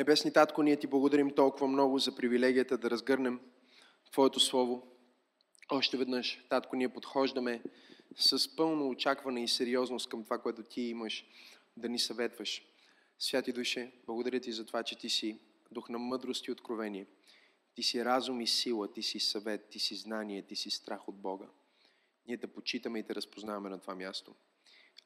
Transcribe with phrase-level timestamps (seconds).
[0.00, 3.40] Небесни Татко, ние Ти благодарим толкова много за привилегията да разгърнем
[4.12, 4.82] Твоето Слово.
[5.70, 7.62] Още веднъж, Татко, ние подхождаме
[8.16, 11.24] с пълно очакване и сериозност към това, което Ти имаш
[11.76, 12.62] да ни съветваш.
[13.18, 15.38] Святи Душе, благодаря Ти за това, че Ти си
[15.70, 17.06] дух на мъдрост и откровение.
[17.74, 21.16] Ти си разум и сила, Ти си съвет, Ти си знание, Ти си страх от
[21.16, 21.46] Бога.
[22.30, 24.34] Ние те почитаме и те разпознаваме на това място.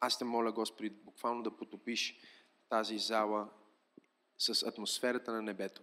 [0.00, 2.18] Аз те моля, Господи, буквално да потопиш
[2.68, 3.48] тази зала
[4.38, 5.82] с атмосферата на небето.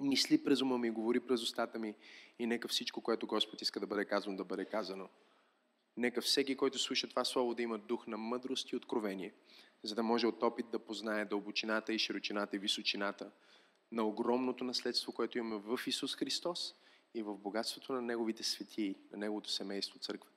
[0.00, 1.94] Мисли през ума ми, говори през устата ми
[2.38, 5.08] и нека всичко, което Господ иска да бъде казано, да бъде казано.
[5.96, 9.34] Нека всеки, който слуша това слово, да има дух на мъдрост и откровение,
[9.82, 13.30] за да може от опит да познае дълбочината и широчината и височината
[13.92, 16.74] на огромното наследство, което имаме в Исус Христос
[17.14, 20.33] и в богатството на Неговите светии, на Неговото семейство, църквата.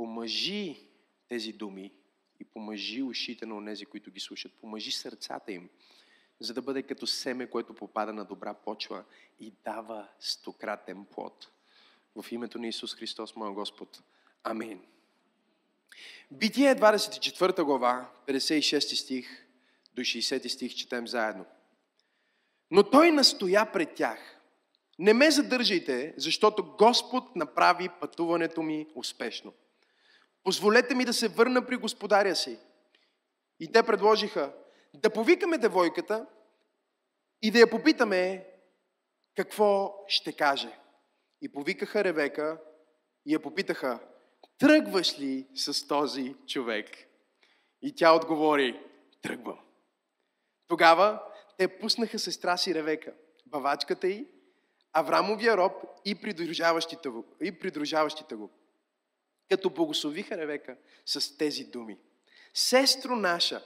[0.00, 0.86] Помъжи
[1.28, 1.92] тези думи
[2.40, 4.52] и помъжи ушите на онези, които ги слушат.
[4.60, 5.68] Помъжи сърцата им,
[6.40, 9.04] за да бъде като семе, което попада на добра почва
[9.40, 11.48] и дава стократен плод.
[12.16, 14.02] В името на Исус Христос, моя Господ.
[14.44, 14.80] Амин.
[16.30, 19.46] Битие 24 глава, 56 стих
[19.94, 21.44] до 60 стих четем заедно.
[22.70, 24.40] Но той настоя пред тях.
[24.98, 29.52] Не ме задържайте, защото Господ направи пътуването ми успешно.
[30.44, 32.58] Позволете ми да се върна при господаря си.
[33.60, 34.52] И те предложиха,
[34.94, 36.26] да повикаме девойката
[37.42, 38.46] и да я попитаме
[39.36, 40.78] какво ще каже.
[41.42, 42.60] И повикаха Ревека
[43.26, 44.00] и я попитаха,
[44.58, 46.88] тръгваш ли с този човек?
[47.82, 48.80] И тя отговори,
[49.22, 49.58] тръгвам.
[50.66, 51.22] Тогава
[51.58, 53.14] те пуснаха сестра си Ревека,
[53.46, 54.26] бавачката й,
[54.92, 55.72] Аврамовия роб
[56.04, 57.24] и придружаващите го.
[57.42, 58.50] И придружаващите го
[59.50, 61.98] като благословиха Ревека с тези думи.
[62.54, 63.64] Сестро наша,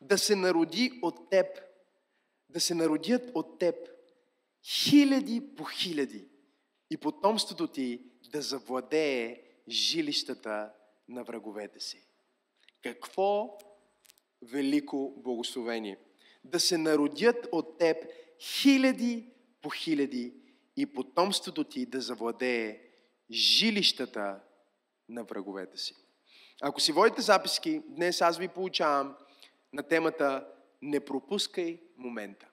[0.00, 1.46] да се народи от теб,
[2.48, 3.74] да се народят от теб
[4.64, 6.28] хиляди по хиляди
[6.90, 10.72] и потомството ти да завладее жилищата
[11.08, 12.02] на враговете си.
[12.82, 13.58] Какво
[14.42, 15.98] велико благословение!
[16.44, 17.96] Да се народят от теб
[18.40, 19.26] хиляди
[19.62, 20.34] по хиляди
[20.76, 22.80] и потомството ти да завладее
[23.30, 24.40] жилищата
[25.08, 25.94] на враговете си.
[26.60, 29.16] Ако си водите записки, днес аз ви получавам
[29.72, 30.46] на темата
[30.82, 32.46] Не пропускай момента.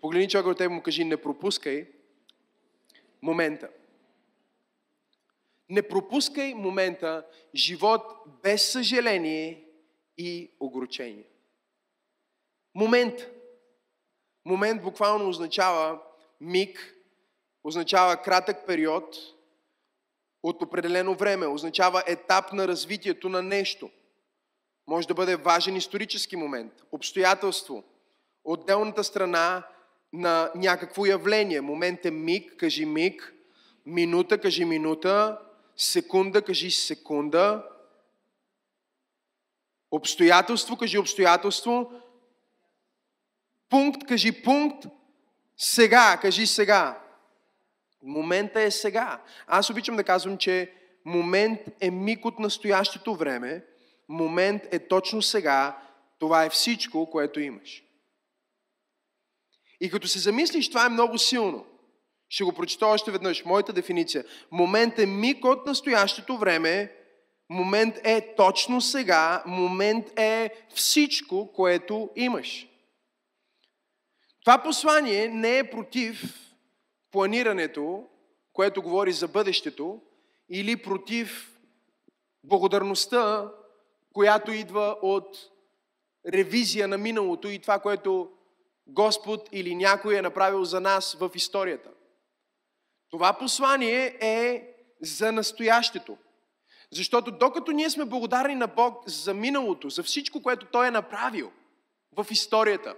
[0.00, 1.88] Погледни човека от теб му кажи Не пропускай
[3.22, 3.68] момента.
[5.68, 8.02] Не пропускай момента живот
[8.42, 9.64] без съжаление
[10.18, 11.28] и огорчение.
[12.74, 13.14] Момент.
[14.44, 16.02] Момент буквално означава
[16.40, 16.94] миг,
[17.64, 19.16] означава кратък период–
[20.44, 23.90] от определено време, означава етап на развитието на нещо.
[24.86, 27.84] Може да бъде важен исторически момент, обстоятелство,
[28.44, 29.66] отделната страна
[30.12, 31.60] на някакво явление.
[31.60, 33.34] Момент е миг, кажи миг,
[33.86, 35.38] минута, кажи минута,
[35.76, 37.68] секунда, кажи секунда,
[39.90, 41.92] обстоятелство, кажи обстоятелство,
[43.68, 44.86] пункт, кажи пункт,
[45.56, 47.03] сега, кажи сега.
[48.04, 49.22] Момента е сега.
[49.46, 50.72] Аз обичам да казвам, че
[51.04, 53.64] момент е миг от настоящето време,
[54.08, 55.78] момент е точно сега,
[56.18, 57.82] това е всичко, което имаш.
[59.80, 61.66] И като се замислиш, това е много силно.
[62.28, 63.44] Ще го прочета още веднъж.
[63.44, 64.24] Моята дефиниция.
[64.50, 66.92] Момент е миг от настоящето време,
[67.50, 72.66] момент е точно сега, момент е всичко, което имаш.
[74.40, 76.43] Това послание не е против
[77.14, 78.04] планирането,
[78.52, 80.00] което говори за бъдещето,
[80.48, 81.60] или против
[82.44, 83.52] благодарността,
[84.12, 85.36] която идва от
[86.32, 88.30] ревизия на миналото и това, което
[88.86, 91.90] Господ или някой е направил за нас в историята.
[93.10, 96.16] Това послание е за настоящето.
[96.90, 101.52] Защото докато ние сме благодарни на Бог за миналото, за всичко, което Той е направил
[102.16, 102.94] в историята,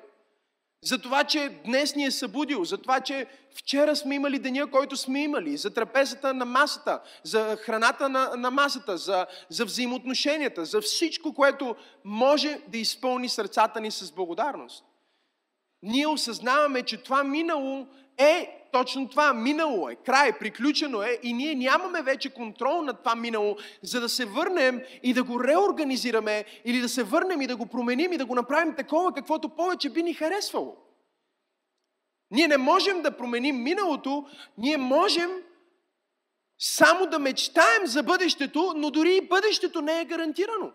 [0.83, 4.97] за това, че днес ни е събудил, за това, че вчера сме имали деня, който
[4.97, 10.81] сме имали, за трапезата на масата, за храната на, на масата, за, за взаимоотношенията, за
[10.81, 14.85] всичко, което може да изпълни сърцата ни с благодарност.
[15.83, 17.87] Ние осъзнаваме, че това минало
[18.19, 19.33] е точно това.
[19.33, 24.09] Минало е, край, приключено е и ние нямаме вече контрол над това минало, за да
[24.09, 28.19] се върнем и да го реорганизираме или да се върнем и да го променим и
[28.19, 30.77] да го направим такова, каквото повече би ни харесвало.
[32.31, 34.27] Ние не можем да променим миналото,
[34.59, 35.31] ние можем
[36.59, 40.73] само да мечтаем за бъдещето, но дори и бъдещето не е гарантирано.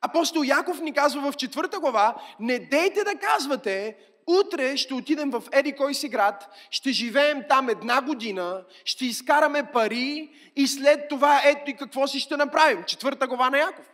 [0.00, 3.96] Апостол Яков ни казва в четвърта глава, не дейте да казвате,
[4.28, 9.62] утре ще отидем в Еди кой си град, ще живеем там една година, ще изкараме
[9.72, 12.84] пари и след това ето и какво си ще направим.
[12.86, 13.86] Четвърта глава на Яков.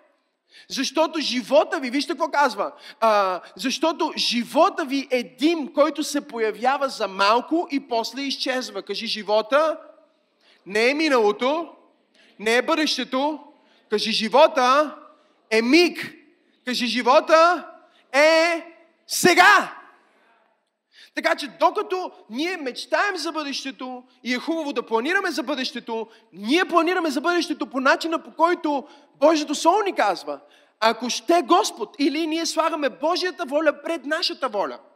[0.68, 6.88] Защото живота ви, вижте какво казва, а, защото живота ви е дим, който се появява
[6.88, 8.82] за малко и после изчезва.
[8.82, 9.78] Кажи живота,
[10.66, 11.68] не е миналото,
[12.38, 13.40] не е бъдещето,
[13.90, 14.96] кажи живота
[15.50, 16.14] е миг.
[16.64, 17.68] Кажи живота
[18.12, 18.66] е
[19.06, 19.83] сега.
[21.14, 26.64] Така че докато ние мечтаем за бъдещето и е хубаво да планираме за бъдещето, ние
[26.64, 28.84] планираме за бъдещето по начина по който
[29.20, 30.40] Божието Слово ни казва.
[30.80, 34.78] Ако ще Господ или ние слагаме Божията воля пред нашата воля–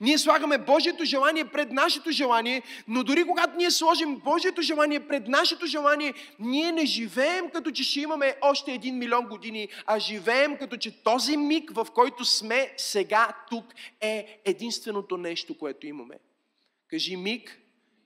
[0.00, 5.28] ние слагаме Божието желание пред нашето желание, но дори когато ние сложим Божието желание пред
[5.28, 10.58] нашето желание, ние не живеем като че ще имаме още един милион години, а живеем
[10.58, 13.64] като че този миг, в който сме сега тук,
[14.00, 16.18] е единственото нещо, което имаме.
[16.88, 17.60] Кажи, миг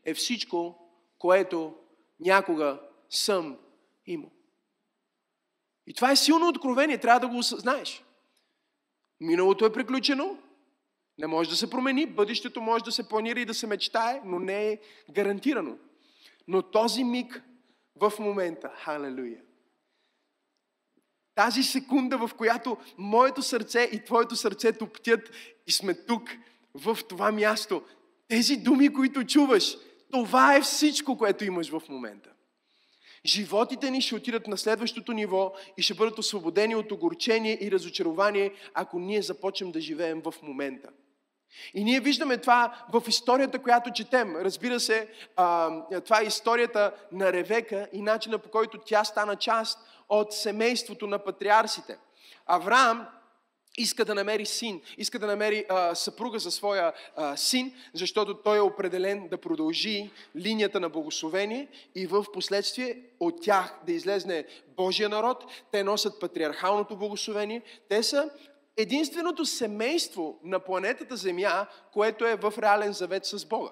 [0.04, 0.88] е всичко,
[1.18, 1.74] което
[2.20, 2.80] някога
[3.10, 3.56] съм
[4.06, 4.30] имал.
[5.86, 8.02] И това е силно откровение, трябва да го осъзнаеш.
[9.20, 10.38] Миналото е приключено,
[11.18, 14.38] не може да се промени, бъдещето може да се планира и да се мечтае, но
[14.38, 14.78] не е
[15.10, 15.76] гарантирано.
[16.48, 17.42] Но този миг
[17.96, 19.40] в момента, халелуя,
[21.34, 25.30] тази секунда, в която моето сърце и твоето сърце топтят
[25.66, 26.30] и сме тук,
[26.74, 27.82] в това място,
[28.28, 29.76] тези думи, които чуваш,
[30.10, 32.30] това е всичко, което имаш в момента.
[33.26, 38.52] Животите ни ще отидат на следващото ниво и ще бъдат освободени от огорчение и разочарование,
[38.74, 40.90] ако ние започнем да живеем в момента.
[41.74, 44.36] И ние виждаме това в историята, която четем.
[44.36, 45.08] Разбира се,
[46.04, 49.78] това е историята на Ревека и начина по който тя стана част
[50.08, 51.98] от семейството на патриарсите.
[52.46, 53.06] Авраам
[53.78, 55.64] иска да намери син, иска да намери
[55.94, 56.92] съпруга за своя
[57.36, 63.78] син, защото той е определен да продължи линията на благословение и в последствие от тях
[63.86, 64.44] да излезне
[64.76, 65.44] Божия народ.
[65.72, 67.62] Те носят патриархалното благословение.
[67.88, 68.30] Те са
[68.76, 73.70] единственото семейство на планетата Земя, което е в реален завет с Бога.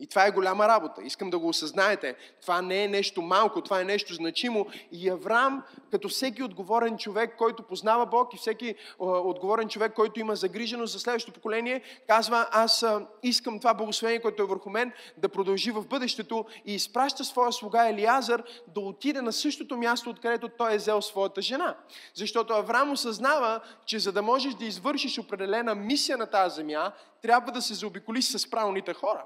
[0.00, 1.02] И това е голяма работа.
[1.02, 2.16] Искам да го осъзнаете.
[2.40, 4.66] Това не е нещо малко, това е нещо значимо.
[4.92, 10.36] И Авраам, като всеки отговорен човек, който познава Бог и всеки отговорен човек, който има
[10.36, 12.84] загриженост за следващото поколение, казва, аз
[13.22, 17.88] искам това благословение, което е върху мен, да продължи в бъдещето и изпраща своя слуга
[17.88, 18.42] Елиазър
[18.74, 21.76] да отиде на същото място, откъдето той е взел своята жена.
[22.14, 26.92] Защото Авраам осъзнава, че за да можеш да извършиш определена мисия на тази земя,
[27.22, 29.24] трябва да се заобиколиш с правилните хора.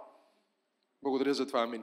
[1.02, 1.82] Благодаря за това, амин.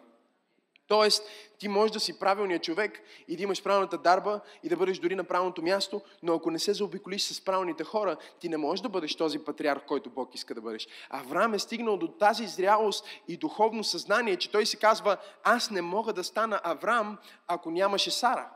[0.88, 1.24] Тоест,
[1.60, 5.16] ти можеш да си правилният човек и да имаш правилната дарба и да бъдеш дори
[5.16, 8.90] на правилното място, но ако не се заобиколиш с правилните хора, ти не можеш да
[8.90, 10.88] бъдеш този патриарх, който Бог иска да бъдеш.
[11.10, 15.82] Авраам е стигнал до тази зрялост и духовно съзнание, че той си казва, аз не
[15.82, 17.18] мога да стана Авраам,
[17.48, 18.50] ако нямаше Сара.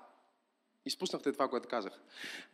[0.86, 1.94] Изпуснахте това, което казах.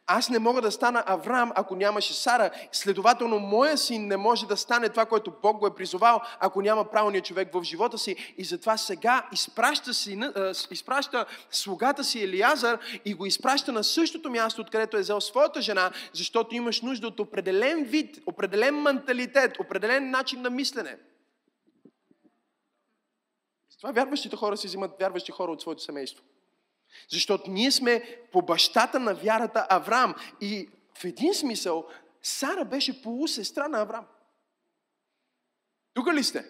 [0.07, 2.51] Аз не мога да стана Авраам, ако нямаше Сара.
[2.71, 6.91] Следователно, моя син не може да стане това, което Бог го е призовал, ако няма
[6.91, 8.33] правилния човек в живота си.
[8.37, 10.19] И затова сега изпраща, си,
[10.71, 15.91] изпраща слугата си Елиазър и го изпраща на същото място, откъдето е взел своята жена,
[16.13, 20.97] защото имаш нужда от определен вид, определен менталитет, определен начин на мислене.
[23.77, 26.23] Това вярващите хора си взимат вярващи хора от своето семейство.
[27.09, 30.15] Защото ние сме по бащата на вярата Авраам.
[30.41, 31.85] И в един смисъл
[32.21, 34.05] Сара беше полусестра на Авраам.
[35.93, 36.45] Тук ли сте?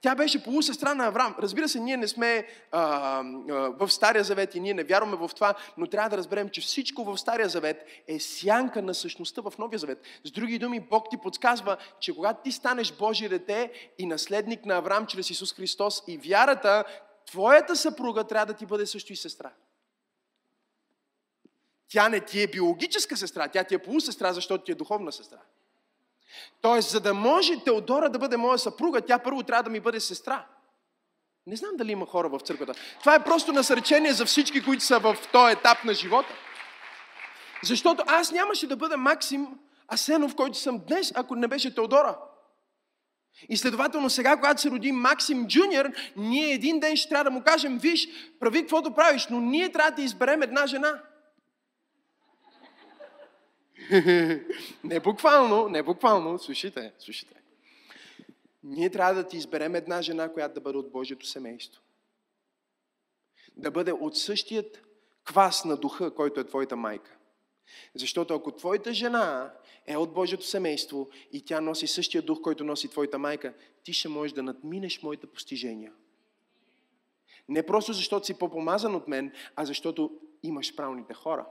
[0.00, 1.34] Тя беше полусестра на Авраам.
[1.38, 3.22] Разбира се, ние не сме а, а,
[3.52, 7.04] в Стария Завет и ние не вярваме в това, но трябва да разберем, че всичко
[7.04, 10.02] в Стария Завет е сянка на същността в Новия Завет.
[10.24, 14.76] С други думи, Бог ти подсказва, че когато ти станеш Божие дете и наследник на
[14.76, 16.84] Авраам чрез Исус Христос и вярата,
[17.26, 19.50] твоята съпруга трябва да ти бъде също и сестра.
[21.92, 25.38] Тя не ти е биологическа сестра, тя ти е полусестра, защото ти е духовна сестра.
[26.60, 30.00] Тоест, за да може Теодора да бъде моя съпруга, тя първо трябва да ми бъде
[30.00, 30.46] сестра.
[31.46, 32.74] Не знам дали има хора в църквата.
[33.00, 36.34] Това е просто насърчение за всички, които са в този етап на живота.
[37.64, 39.48] Защото аз нямаше да бъда Максим
[39.88, 42.18] Асенов, който съм днес, ако не беше Теодора.
[43.48, 47.42] И следователно сега, когато се роди Максим Джуниор, ние един ден ще трябва да му
[47.42, 48.08] кажем, виж,
[48.40, 51.02] прави каквото правиш, но ние трябва да изберем една жена.
[54.84, 57.34] Не буквално, не буквално, слушайте, слушайте.
[58.64, 61.82] Ние трябва да ти изберем една жена, която да бъде от Божието семейство.
[63.56, 64.82] да бъде от същият
[65.24, 67.16] квас на духа, който е твоята майка.
[67.94, 69.52] Защото ако твоята жена
[69.86, 74.08] е от Божието семейство и тя носи същия дух, който носи твоята майка, ти ще
[74.08, 75.92] можеш да надминеш моите постижения.
[77.48, 81.46] Не просто защото си по-помазан от мен, а защото имаш правилните хора.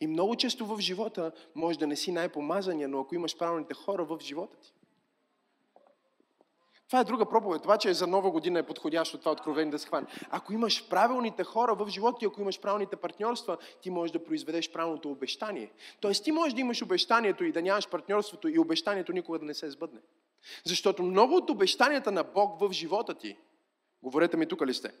[0.00, 4.04] И много често в живота може да не си най-помазания, но ако имаш правилните хора
[4.04, 4.74] в живота ти.
[6.88, 7.62] Това е друга проповед.
[7.62, 10.06] Това, че за нова година е подходящо това откровение да се хване.
[10.30, 14.72] Ако имаш правилните хора в живота ти, ако имаш правилните партньорства, ти можеш да произведеш
[14.72, 15.70] правилното обещание.
[16.00, 19.54] Тоест ти можеш да имаш обещанието и да нямаш партньорството и обещанието никога да не
[19.54, 20.00] се сбъдне.
[20.64, 23.36] Защото много от обещанията на Бог в живота ти,
[24.04, 24.92] говорете ми тук ли сте,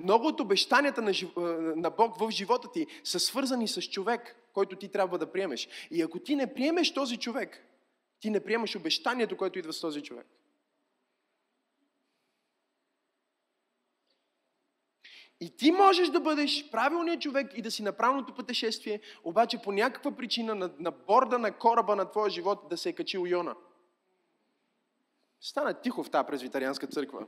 [0.00, 1.28] много от обещанията на, жив...
[1.76, 5.68] на Бог в живота ти са свързани с човек, който ти трябва да приемеш.
[5.90, 7.64] И ако ти не приемеш този човек,
[8.20, 10.26] ти не приемаш обещанието, което идва с този човек.
[15.40, 19.72] И ти можеш да бъдеш правилният човек и да си на правилното пътешествие, обаче по
[19.72, 23.54] някаква причина на, на борда на кораба на твоя живот да се е качил Йона.
[25.40, 27.26] Стана тихо в тази презвитарианска църква.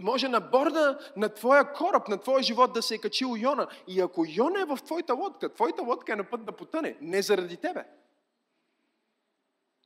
[0.00, 3.68] Може на борда на твоя кораб, на твоя живот да се е качил Йона.
[3.88, 6.96] И ако Йона е в твоята лодка, твоята лодка е на път да потъне.
[7.00, 7.84] Не заради тебе.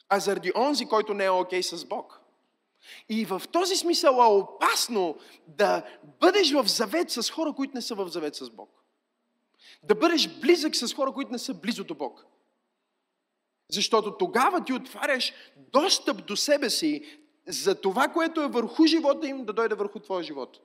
[0.08, 2.20] А заради онзи, който не е окей okay с Бог.
[3.08, 5.16] И в този смисъл е опасно
[5.46, 5.82] да
[6.20, 8.70] бъдеш в завет с хора, които не са в завет с Бог.
[9.82, 12.24] Да бъдеш близък с хора, които не са близо до Бог.
[13.70, 19.44] Защото тогава ти отваряш достъп до себе си за това, което е върху живота им,
[19.44, 20.60] да дойде върху твоя живот.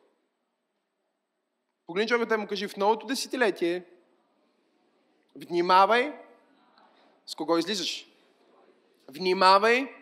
[1.87, 3.85] Погледни човекът му кажи, в новото десетилетие
[5.35, 6.13] внимавай
[7.25, 8.05] с кого излизаш.
[9.07, 9.95] Внимавай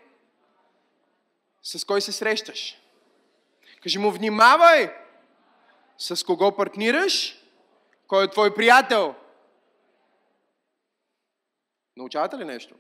[1.64, 2.82] с кой се срещаш.
[3.82, 4.94] Кажи му, внимавай
[5.98, 7.44] с кого партнираш,
[8.08, 9.16] кой е твой приятел.
[11.98, 12.76] Научавате ли нещо?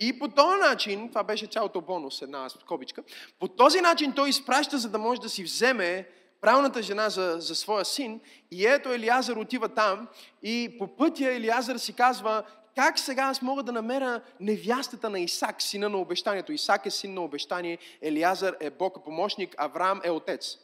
[0.00, 3.02] И по този начин, това беше цялото бонус, една скобичка,
[3.38, 6.08] по този начин той изпраща, за да може да си вземе
[6.40, 8.20] правилната жена за, за своя син.
[8.50, 10.08] И ето Елиазър отива там
[10.42, 12.42] и по пътя Елиазър си казва,
[12.76, 16.52] как сега аз мога да намеря невястата на Исак, сина на обещанието?
[16.52, 20.58] Исак е син на обещание, Елиазър е Бог помощник, Авраам е отец.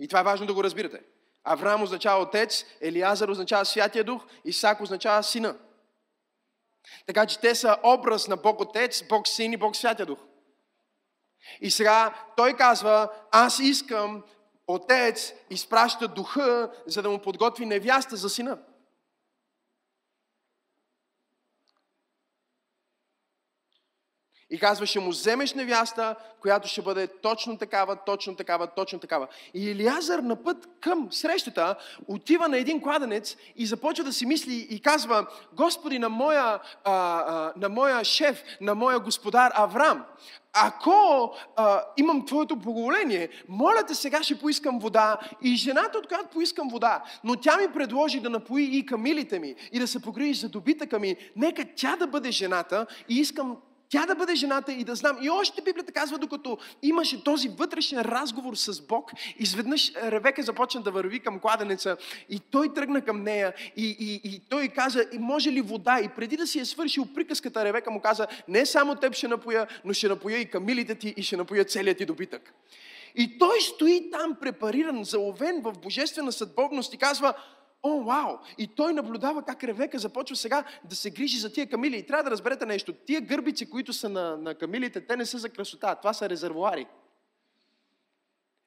[0.00, 1.00] И това е важно да го разбирате.
[1.44, 5.56] Авраам означава отец, Елиазър означава Святия Дух, Исак означава сина.
[7.06, 10.18] Така че те са образ на Бог Отец, Бог Син и Бог Святия Дух.
[11.60, 14.22] И сега той казва, аз искам
[14.66, 18.58] Отец изпраща духа, за да му подготви невяста за сина.
[24.56, 29.28] И казва, ще му вземеш невяста, която ще бъде точно такава, точно такава, точно такава.
[29.54, 31.76] И Илиазър на път към срещата
[32.08, 36.60] отива на един кладенец и започва да си мисли и казва, Господи, на моя, а,
[36.84, 40.04] а, на моя шеф, на моя господар Аврам,
[40.52, 46.28] ако а, имам Твоето благоволение, моля те сега ще поискам вода и жената, от която
[46.28, 50.40] поискам вода, но тя ми предложи да напои и камилите ми и да се погрижи
[50.40, 53.56] за добитъка ми, нека тя да бъде жената и искам
[53.88, 55.18] тя да бъде жената и да знам.
[55.22, 60.90] И още Библията казва, докато имаше този вътрешен разговор с Бог, изведнъж Ревека започна да
[60.90, 61.96] върви към кладенеца
[62.28, 66.00] и той тръгна към нея и, и, и той каза, може ли вода?
[66.00, 69.66] И преди да си е свършил приказката, Ревека му каза, не само теб ще напоя,
[69.84, 72.52] но ще напоя и камилите ти и ще напоя целият ти добитък.
[73.16, 77.34] И той стои там препариран, заловен в божествена съдбовност и казва,
[77.86, 78.38] О, вау!
[78.58, 81.96] И той наблюдава как Ревека започва сега да се грижи за тия камили.
[81.96, 82.92] И трябва да разберете нещо.
[82.92, 85.94] Тия гърбици, които са на, на камилите, те не са за красота.
[85.94, 86.86] Това са резервуари.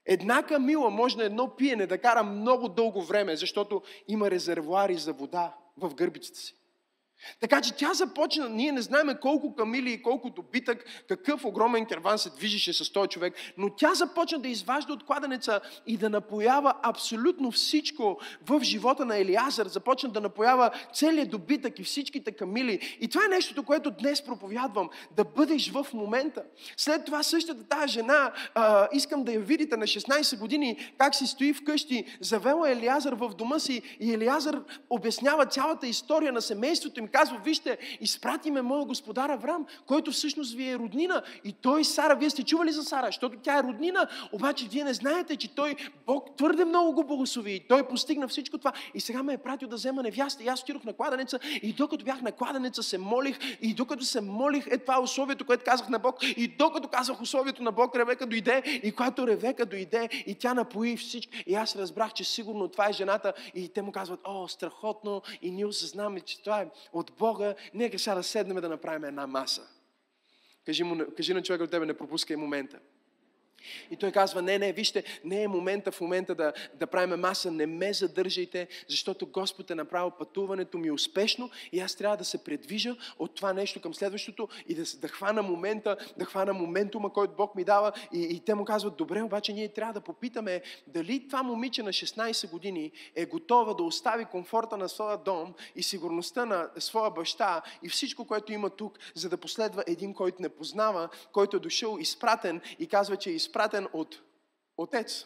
[0.06, 5.14] Една камила може на едно пиене да кара много дълго време, защото има резервуари за
[5.14, 6.59] вода в гърбиците си.
[7.40, 12.20] Така че тя започна, ние не знаем колко камили и колко добитък, какъв огромен керван
[12.20, 16.74] се движеше с този човек, но тя започна да изважда от кладенеца и да напоява
[16.84, 19.68] абсолютно всичко в живота на Елиазър.
[19.68, 22.98] Започна да напоява целият добитък и всичките камили.
[23.02, 24.90] И това е нещото, което днес проповядвам.
[25.16, 26.44] Да бъдеш в момента.
[26.78, 31.28] След това същата тази жена, а, искам да я видите на 16 години, как си
[31.28, 37.09] стои вкъщи, завела Елиазър в дома си и Елиазър обяснява цялата история на семейството им,
[37.10, 41.24] казва, вижте, изпрати ме моя господар Авраам, който всъщност ви е роднина.
[41.44, 44.94] И той Сара, вие сте чували за Сара, защото тя е роднина, обаче вие не
[44.94, 45.76] знаете, че той,
[46.06, 47.52] Бог твърде много го благослови.
[47.52, 48.74] И той постигна всичко това.
[48.94, 50.44] И сега ме е пратил да взема невяста.
[50.44, 54.22] И аз отидох на кладенеца и докато бях на кладенеца се молих и докато се
[54.22, 56.16] молих, е това условието, което казах на Бог.
[56.38, 60.98] И докато казах условието на Бог, Ревека дойде и когато Ревека дойде и тя напои
[60.98, 61.44] всички.
[61.48, 63.34] И аз разбрах, че сигурно това е жената.
[63.56, 65.22] И те му казват, о, страхотно.
[65.42, 66.68] И ние осъзнаваме, че това е
[67.00, 67.56] от Бога.
[67.74, 69.68] Нека сега да седнем да направим една маса.
[70.66, 72.80] Кажи, му, кажи на човека от тебе, не пропускай момента.
[73.92, 77.52] И той казва, не, не, вижте, не е момента в момента да, да правим маса,
[77.52, 82.44] не ме задържайте, защото Господ е направил пътуването ми успешно и аз трябва да се
[82.44, 87.36] предвижа от това нещо към следващото и да, да хвана момента, да хвана моментума, който
[87.36, 87.92] Бог ми дава.
[88.14, 91.90] И, и те му казват, добре, обаче ние трябва да попитаме дали това момиче на
[91.90, 97.62] 16 години е готова да остави комфорта на своя дом и сигурността на своя баща
[97.84, 101.98] и всичко, което има тук, за да последва един, който не познава, който е дошъл
[102.00, 104.22] изпратен и казва, че е изпратен изпратен от
[104.78, 105.26] отец,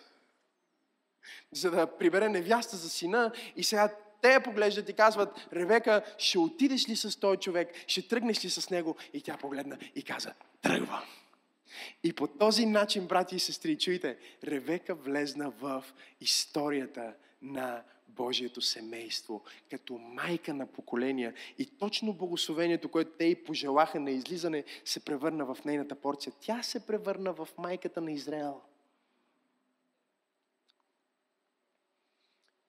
[1.52, 6.40] за да прибере невяста за сина и сега те я поглеждат и казват, Ревека, ще
[6.40, 8.96] отидеш ли с този човек, ще тръгнеш ли с него?
[9.14, 11.04] И тя погледна и каза, тръгвам.
[12.04, 15.84] И по този начин, брати и сестри, чуйте, Ревека влезна в
[16.22, 21.34] историята на Божието семейство, като майка на поколения.
[21.60, 26.34] И точно благословението, което те и пожелаха на излизане, се превърна в нейната порция.
[26.42, 28.62] Тя се превърна в майката на Израел.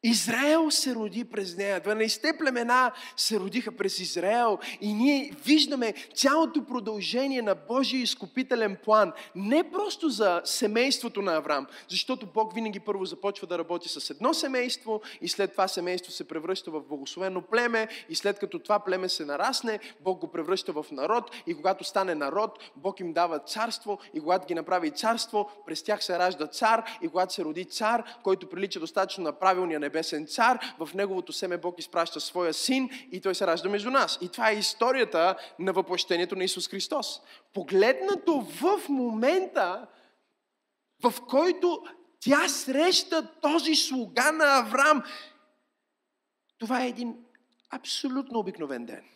[0.07, 1.81] Израел се роди през нея.
[1.81, 9.13] 12 племена се родиха през Израел и ние виждаме цялото продължение на Божия изкупителен план.
[9.35, 14.35] Не просто за семейството на Авраам, защото Бог винаги първо започва да работи с едно
[14.35, 19.09] семейство и след това семейство се превръща в благословено племе и след като това племе
[19.09, 23.99] се нарасне, Бог го превръща в народ и когато стане народ, Бог им дава царство
[24.15, 28.05] и когато ги направи царство, през тях се ражда цар и когато се роди цар,
[28.23, 33.21] който прилича достатъчно на правилния небесен цар, в неговото семе Бог изпраща своя син и
[33.21, 34.19] той се ражда между нас.
[34.21, 37.21] И това е историята на въплъщението на Исус Христос.
[37.53, 39.87] Погледнато в момента,
[41.03, 41.83] в който
[42.21, 45.03] тя среща този слуга на Авраам,
[46.59, 47.17] това е един
[47.71, 49.14] абсолютно обикновен ден.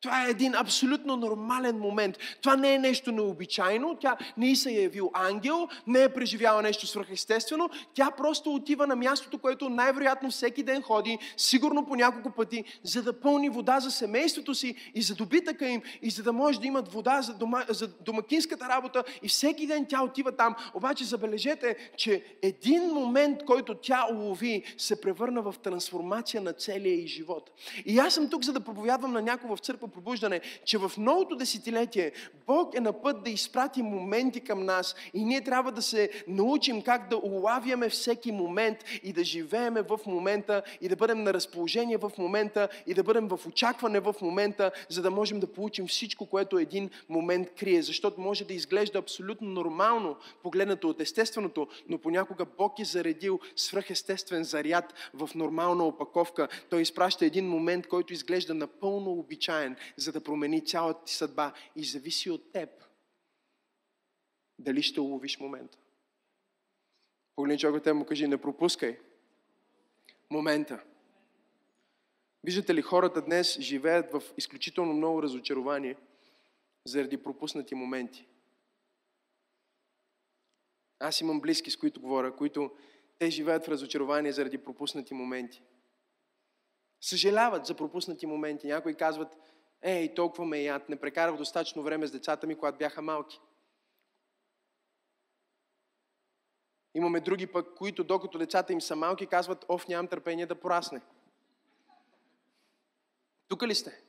[0.00, 2.18] Това е един абсолютно нормален момент.
[2.42, 3.96] Това не е нещо необичайно.
[4.00, 7.70] Тя не се е явил ангел, не е преживяла нещо свръхестествено.
[7.94, 13.02] Тя просто отива на мястото, което най-вероятно всеки ден ходи, сигурно по няколко пъти, за
[13.02, 16.66] да пълни вода за семейството си и за добитъка им, и за да може да
[16.66, 19.04] имат вода за, дома, за домакинската работа.
[19.22, 20.54] И всеки ден тя отива там.
[20.74, 27.06] Обаче забележете, че един момент, който тя улови, се превърна в трансформация на целия и
[27.06, 27.50] живот.
[27.86, 31.36] И аз съм тук, за да проповядвам на някого в църква пробуждане, че в новото
[31.36, 32.12] десетилетие
[32.46, 36.82] Бог е на път да изпрати моменти към нас и ние трябва да се научим
[36.82, 41.96] как да улавяме всеки момент и да живееме в момента и да бъдем на разположение
[41.96, 46.26] в момента и да бъдем в очакване в момента, за да можем да получим всичко,
[46.26, 47.82] което един момент крие.
[47.82, 54.44] Защото може да изглежда абсолютно нормално, погледнато от естественото, но понякога Бог е заредил свръхестествен
[54.44, 56.48] заряд в нормална опаковка.
[56.70, 61.84] Той изпраща един момент, който изглежда напълно обичаен, за да промени цялата ти съдба и
[61.84, 62.70] зависи от теб
[64.58, 65.78] дали ще уловиш момента.
[67.36, 68.98] Погледни човекът му кажи, не пропускай
[70.30, 70.84] момента.
[72.44, 75.96] Виждате ли, хората днес живеят в изключително много разочарование
[76.84, 78.26] заради пропуснати моменти.
[80.98, 82.70] Аз имам близки, с които говоря, които
[83.18, 85.62] те живеят в разочарование заради пропуснати моменти.
[87.00, 88.66] Съжаляват за пропуснати моменти.
[88.66, 89.36] Някои казват,
[89.82, 93.40] Ей, толкова ме яд, не прекарах достатъчно време с децата ми, когато бяха малки.
[96.94, 101.00] Имаме други пък, които докато децата им са малки, казват, оф, нямам търпение да порасне.
[103.48, 104.02] Тук ли сте?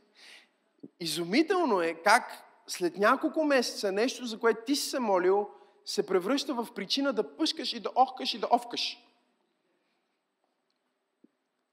[0.99, 5.49] Изумително е как след няколко месеца нещо, за което ти си се молил,
[5.85, 8.97] се превръща в причина да пъшкаш и да охкаш и да овкаш.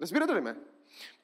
[0.01, 0.57] Разбирате ли ме?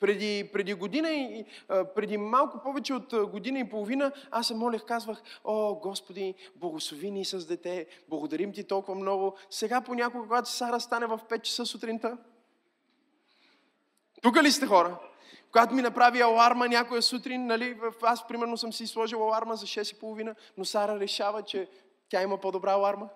[0.01, 5.23] Преди, преди година и преди малко повече от година и половина аз се молех, казвах,
[5.45, 9.37] о, Господи, благослови ни с дете, благодарим ти толкова много.
[9.51, 12.19] Сега понякога, когато Сара стане в 5 часа сутринта,
[14.23, 14.99] тук ли сте хора?
[15.53, 19.97] Когато ми направи аларма някоя сутрин, нали, аз примерно съм си сложил аларма за 6
[19.97, 21.69] и половина, но Сара решава, че
[22.09, 23.09] тя има по-добра аларма.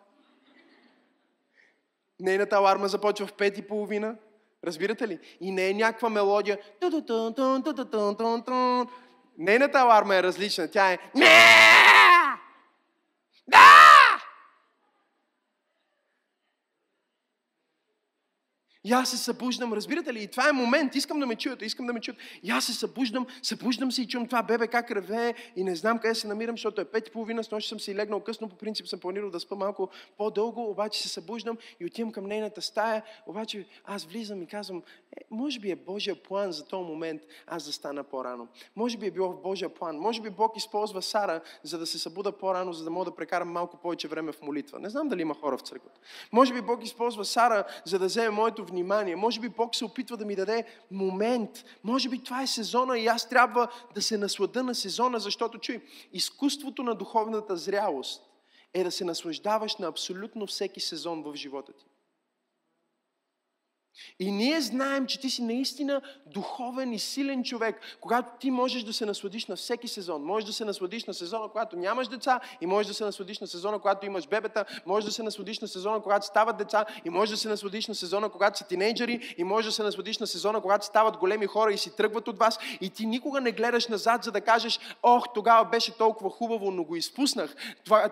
[2.20, 4.16] Нейната аларма започва в 5 и половина
[4.64, 5.18] Разбирате ли?
[5.40, 6.58] И не е някаква мелодия.
[9.38, 10.70] Нейната аларма е различна.
[10.70, 10.98] Тя е...
[13.48, 13.76] Да!
[18.86, 20.22] И аз се събуждам, разбирате ли?
[20.22, 22.18] И това е момент, искам да ме чуете, искам да ме чуят.
[22.42, 25.98] И аз се събуждам, събуждам се и чувам това бебе как реве и не знам
[25.98, 28.56] къде се намирам, защото е пет и половина, с нощ съм си легнал късно, по
[28.56, 33.02] принцип съм планирал да спа малко по-дълго, обаче се събуждам и отивам към нейната стая,
[33.26, 34.82] обаче аз влизам и казвам,
[35.16, 38.48] е, може би е Божия план за този момент аз да стана по-рано.
[38.76, 39.96] Може би е било в Божия план.
[39.96, 43.48] Може би Бог използва Сара, за да се събуда по-рано, за да мога да прекарам
[43.48, 44.78] малко повече време в молитва.
[44.78, 46.00] Не знам дали има хора в църквата.
[46.32, 48.75] Може би Бог използва Сара, за да вземе моето внимание.
[49.16, 51.64] Може би Бог се опитва да ми даде момент.
[51.84, 55.80] Може би това е сезона и аз трябва да се наслада на сезона, защото чуй,
[56.12, 58.22] изкуството на духовната зрялост
[58.74, 61.84] е да се наслаждаваш на абсолютно всеки сезон в живота ти.
[64.18, 68.92] И ние знаем, че ти си наистина духовен и силен човек, когато ти можеш да
[68.92, 70.22] се насладиш на всеки сезон.
[70.22, 73.46] Можеш да се насладиш на сезона, когато нямаш деца и можеш да се насладиш на
[73.46, 74.64] сезона, когато имаш бебета.
[74.86, 77.94] Можеш да се насладиш на сезона, когато стават деца и можеш да се насладиш на
[77.94, 81.72] сезона, когато са тинейджери и можеш да се насладиш на сезона, когато стават големи хора
[81.72, 82.58] и си тръгват от вас.
[82.80, 86.84] И ти никога не гледаш назад, за да кажеш, ох, тогава беше толкова хубаво, но
[86.84, 87.56] го изпуснах.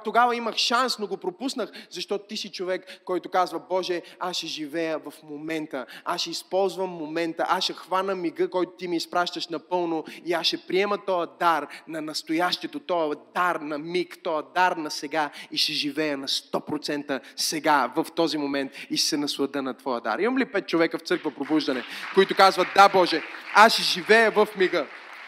[0.05, 4.47] Тогава имах шанс, но го пропуснах, защото ти си човек, който казва, Боже, аз ще
[4.47, 8.97] живея в момента момента, аз ще използвам момента, аз ще хвана мига, който ти ми
[8.97, 14.47] изпращаш напълно и аз ще приема този дар на настоящето, този дар на миг, този
[14.55, 19.17] дар на сега и ще живея на 100% сега, в този момент и ще се
[19.17, 20.19] наслада на твоя дар.
[20.19, 21.85] Имам ли пет човека в църква пробуждане,
[22.15, 23.23] които казват, да Боже,
[23.55, 24.87] аз ще живея в мига.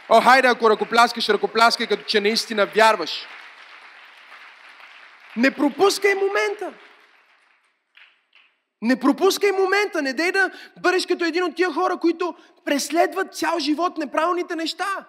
[0.08, 3.26] О, хайде, ако ръкопляскаш, ръкопляскай, като че наистина вярваш.
[5.36, 6.72] Не пропускай момента.
[8.82, 10.50] Не пропускай момента, не дей да
[10.82, 12.34] бъдеш като един от тия хора, които
[12.64, 15.06] преследват цял живот неправилните неща.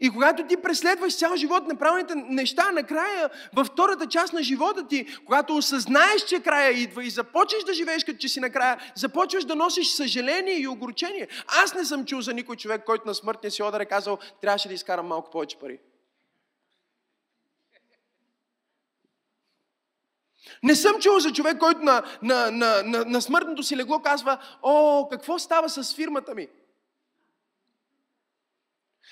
[0.00, 5.06] И когато ти преследваш цял живот неправилните неща, накрая, във втората част на живота ти,
[5.26, 9.56] когато осъзнаеш, че края идва и започнеш да живееш като че си накрая, започваш да
[9.56, 11.28] носиш съжаление и огорчение.
[11.62, 14.68] Аз не съм чул за никой човек, който на смъртния си одър е казал, трябваше
[14.68, 15.78] да изкарам малко повече пари.
[20.62, 24.38] Не съм чул за човек, който на, на, на, на, на смъртното си легло казва,
[24.62, 26.48] о, какво става с фирмата ми?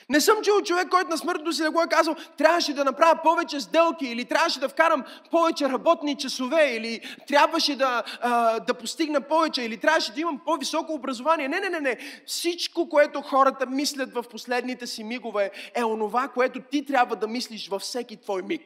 [0.08, 3.60] Не съм чул човек, който на смъртното си легло е казал, трябваше да направя повече
[3.60, 9.62] сделки, или трябваше да вкарам повече работни часове, или трябваше да, а, да постигна повече,
[9.62, 11.48] или трябваше да имам по-високо образование.
[11.48, 11.98] Не, не, не, не.
[12.26, 17.68] Всичко, което хората мислят в последните си мигове, е онова, което ти трябва да мислиш
[17.68, 18.62] във всеки твой миг.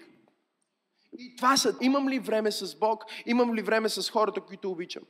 [1.19, 5.03] И това са, имам ли време с Бог, имам ли време с хората, които обичам.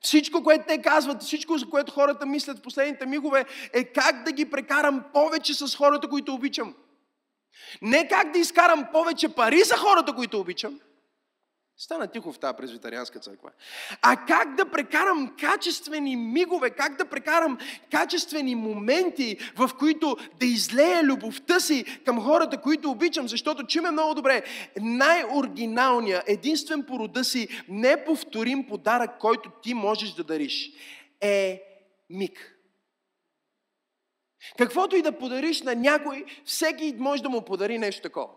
[0.00, 4.32] Всичко, което те казват, всичко, за което хората мислят в последните мигове, е как да
[4.32, 6.74] ги прекарам повече с хората, които обичам.
[7.82, 10.80] Не как да изкарам повече пари за хората, които обичам,
[11.76, 13.50] Стана тихо в тази презвитарианска църква.
[14.02, 17.58] А как да прекарам качествени мигове, как да прекарам
[17.90, 24.14] качествени моменти, в които да излея любовта си към хората, които обичам, защото чуме много
[24.14, 24.42] добре,
[24.80, 30.70] най-оригиналният, единствен по рода си, неповторим подарък, който ти можеш да дариш,
[31.20, 31.62] е
[32.10, 32.58] миг.
[34.58, 38.28] Каквото и да подариш на някой, всеки може да му подари нещо такова.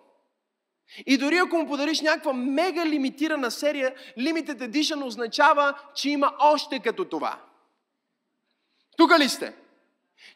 [1.06, 6.80] И дори ако му подариш някаква мега лимитирана серия, Limited Edition означава, че има още
[6.80, 7.42] като това.
[8.98, 9.54] Тук ли сте?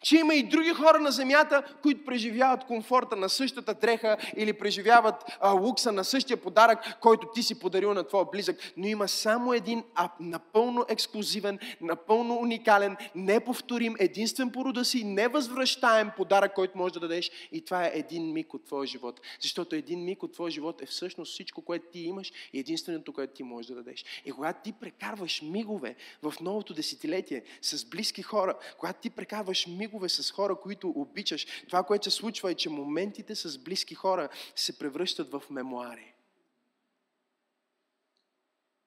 [0.01, 5.15] Че има и други хора на земята, които преживяват комфорта на същата дреха или преживяват
[5.39, 8.73] а, лукса на същия подарък, който ти си подарил на твоя близък.
[8.77, 16.11] Но има само един а, напълно ексклюзивен, напълно уникален, неповторим, единствен по рода си, невъзвръщаем
[16.17, 17.31] подарък, който можеш да дадеш.
[17.51, 19.21] И това е един миг от твоя живот.
[19.41, 23.33] Защото един миг от твоя живот е всъщност всичко, което ти имаш и единственото, което
[23.33, 24.05] ти можеш да дадеш.
[24.25, 30.09] И когато ти прекарваш мигове в новото десетилетие с близки хора, когато ти прекарваш мигове
[30.09, 31.47] с хора, които обичаш.
[31.67, 36.13] Това, което се случва е, че моментите с близки хора се превръщат в мемуари.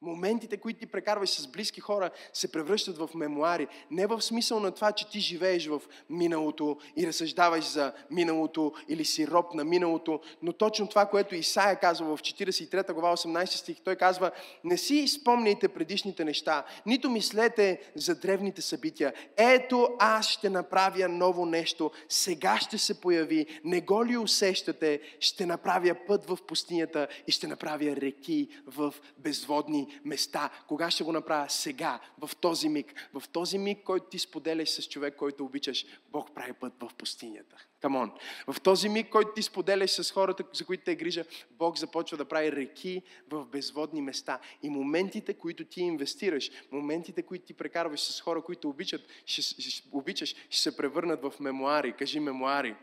[0.03, 3.67] Моментите, които ти прекарваш с близки хора, се превръщат в мемуари.
[3.91, 9.05] Не в смисъл на това, че ти живееш в миналото и разсъждаваш за миналото или
[9.05, 13.81] си роб на миналото, но точно това, което Исаия казва в 43 глава 18 стих,
[13.81, 14.31] той казва,
[14.65, 19.13] не си спомняйте предишните неща, нито мислете за древните събития.
[19.37, 25.47] Ето аз ще направя ново нещо, сега ще се появи, не го ли усещате, ще
[25.47, 30.51] направя път в пустинята и ще направя реки в безводни места.
[30.69, 31.47] Кога ще го направя?
[31.49, 33.11] Сега, в този миг.
[33.15, 37.57] В този миг, който ти споделяш с човек, който обичаш, Бог прави път в пустинята.
[37.81, 38.13] Камон.
[38.47, 42.17] В този миг, който ти споделяш с хората, за които те е грижа, Бог започва
[42.17, 44.41] да прави реки в безводни места.
[44.63, 49.89] И моментите, които ти инвестираш, моментите, които ти прекарваш с хора, които обичат, ще, ще,
[49.93, 51.93] обичаш, ще се превърнат в мемуари.
[51.93, 52.77] Кажи мемуари.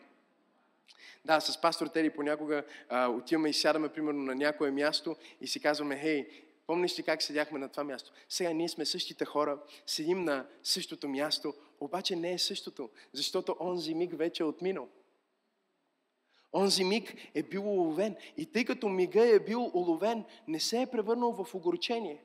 [1.26, 5.60] Да, с пастор Тери понякога а, отиваме и сядаме, примерно, на някое място и си
[5.60, 6.28] казваме, хей,
[6.70, 8.12] помниш ли как седяхме на това място?
[8.30, 13.94] Сега ние сме същите хора, седим на същото място, обаче не е същото, защото онзи
[13.94, 14.90] миг вече е отминал.
[16.54, 18.16] Онзи миг е бил уловен.
[18.38, 22.24] И тъй като мига е бил уловен, не се е превърнал в огорчение.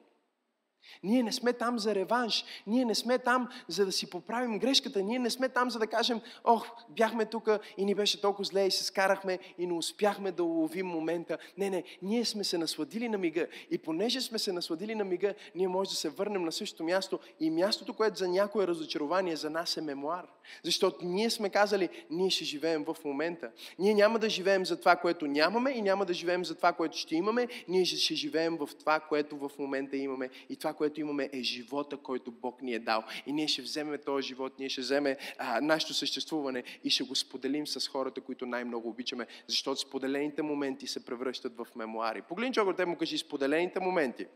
[1.03, 2.45] Ние не сме там за реванш.
[2.67, 5.03] Ние не сме там за да си поправим грешката.
[5.03, 8.67] Ние не сме там за да кажем, ох, бяхме тук и ни беше толкова зле
[8.67, 11.39] и се скарахме и не успяхме да уловим момента.
[11.59, 13.47] Не, не, ние сме се насладили на мига.
[13.71, 17.19] И понеже сме се насладили на мига, ние може да се върнем на същото място.
[17.41, 20.27] И мястото, което за някое разочарование, за нас е мемуар.
[20.63, 23.51] Защото ние сме казали, ние ще живеем в момента.
[23.79, 26.99] Ние няма да живеем за това, което нямаме и няма да живеем за това, което
[26.99, 27.49] ще имаме.
[27.69, 30.31] Ние ще живеем в това, което в момента имаме.
[30.51, 33.05] И това, което имаме е живота, който Бог ни е дал.
[33.27, 37.15] И ние ще вземем този живот, ние ще вземем а, нашето съществуване и ще го
[37.15, 42.23] споделим с хората, които най-много обичаме, защото споделените моменти се превръщат в мемуари.
[42.23, 44.27] Погледни човек, те му кажи, споделените моменти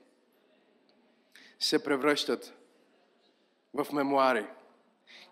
[1.59, 2.55] се превръщат
[3.75, 4.47] в мемуари.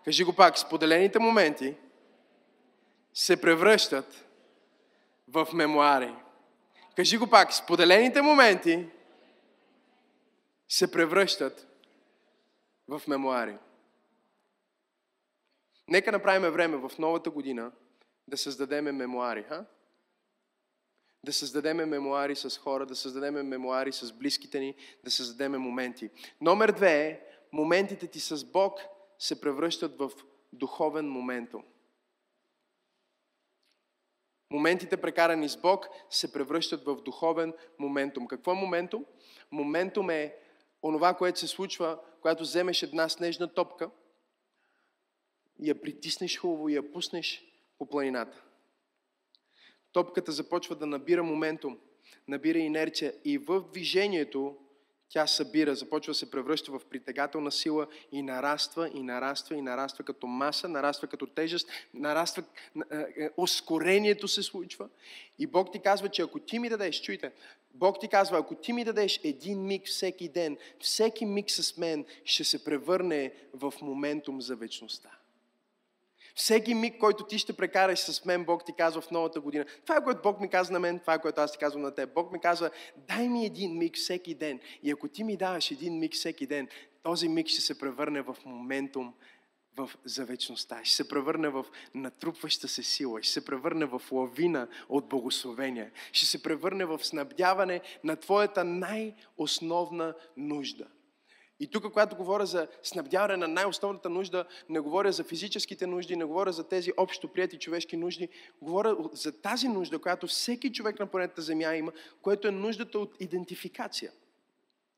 [0.05, 1.75] Кажи го пак, споделените моменти
[3.13, 4.25] се превръщат
[5.27, 6.13] в мемуари.
[6.95, 8.85] Кажи го пак, споделените моменти
[10.69, 11.67] се превръщат
[12.87, 13.57] в мемуари.
[15.87, 17.71] Нека направим време в новата година
[18.27, 19.43] да създадеме мемуари.
[19.43, 19.65] Ха?
[21.23, 26.09] Да създадеме мемуари с хора, да създадеме мемуари с близките ни, да създадеме моменти.
[26.41, 27.19] Номер две е,
[27.51, 28.79] моментите ти с Бог
[29.19, 30.11] се превръщат в
[30.53, 31.63] духовен моментум.
[34.51, 38.27] Моментите прекарани с Бог се превръщат в духовен моментум.
[38.27, 39.05] Какво е моментум?
[39.51, 40.35] Моментум е
[40.87, 43.89] онова, което се случва, когато вземеш една снежна топка
[45.59, 47.45] и я притиснеш хубаво и я пуснеш
[47.77, 48.43] по планината.
[49.91, 51.79] Топката започва да набира моментум,
[52.27, 54.57] набира инерция и в движението
[55.09, 60.03] тя събира, започва да се превръща в притегателна сила и нараства, и нараства, и нараства
[60.03, 62.43] като маса, нараства като тежест, нараства,
[62.91, 64.89] е, е, ускорението се случва.
[65.39, 67.31] И Бог ти казва, че ако ти ми дадеш, чуйте,
[67.79, 72.05] Бог ти казва, ако ти ми дадеш един миг всеки ден, всеки миг с мен
[72.25, 75.09] ще се превърне в моментум за вечността.
[76.35, 79.65] Всеки миг, който ти ще прекараш с мен, Бог ти казва в новата година.
[79.83, 81.95] Това е което Бог ми казва на мен, това е което аз ти казвам на
[81.95, 82.13] теб.
[82.13, 84.59] Бог ми казва, дай ми един миг всеки ден.
[84.83, 86.67] И ако ти ми даваш един миг всеки ден,
[87.03, 89.13] този миг ще се превърне в моментум
[89.77, 90.79] в, за вечността.
[90.83, 93.23] Ще се превърне в натрупваща се сила.
[93.23, 95.91] Ще се превърне в лавина от богословения.
[96.11, 100.87] Ще се превърне в снабдяване на твоята най-основна нужда.
[101.59, 106.25] И тук, когато говоря за снабдяване на най-основната нужда, не говоря за физическите нужди, не
[106.25, 108.29] говоря за тези общо прияти човешки нужди,
[108.61, 113.15] говоря за тази нужда, която всеки човек на планетата Земя има, което е нуждата от
[113.19, 114.11] идентификация.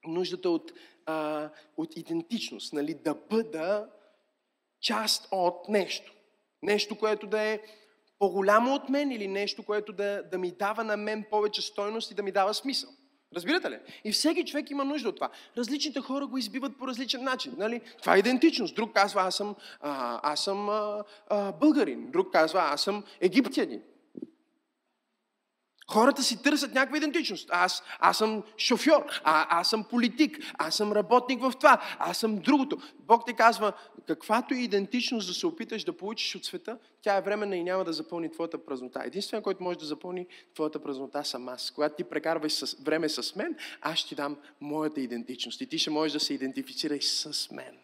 [0.08, 0.74] Нуждата от,
[1.06, 2.94] а, от идентичност, нали?
[2.94, 3.90] да бъда
[4.82, 6.14] част от нещо.
[6.64, 7.60] Нещо, което да е
[8.20, 12.14] по-голямо от мен или нещо, което да, да ми дава на мен повече стойност и
[12.14, 12.90] да ми дава смисъл.
[13.36, 13.80] Разбирате ли?
[14.04, 15.30] И всеки човек има нужда от това.
[15.58, 17.54] Различните хора го избиват по различен начин.
[17.58, 17.82] Нали?
[18.02, 18.76] Това е идентичност.
[18.76, 22.12] Друг казва, аз съм, а, аз съм а, а, българин.
[22.12, 23.82] Друг казва, аз съм египтянин.
[25.90, 27.50] Хората си търсят някаква идентичност.
[27.52, 32.38] Аз, аз съм шофьор, а, аз съм политик, аз съм работник в това, аз съм
[32.38, 32.78] другото.
[33.00, 33.74] Бог ти казва,
[34.08, 37.84] каквато и идентичност да се опиташ да получиш от света, тя е временна и няма
[37.84, 39.02] да запълни твоята празнота.
[39.06, 41.72] Единствено, който може да запълни твоята празнота съм аз.
[41.72, 45.90] Когато ти прекарваш с, време с мен, аз ще дам моята идентичност и ти ще
[45.90, 47.78] можеш да се идентифицираш с мен.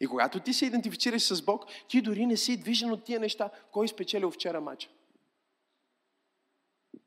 [0.00, 3.50] И когато ти се идентифицираш с Бог, ти дори не си движен от тия неща.
[3.72, 4.88] Кой спечелил вчера мача?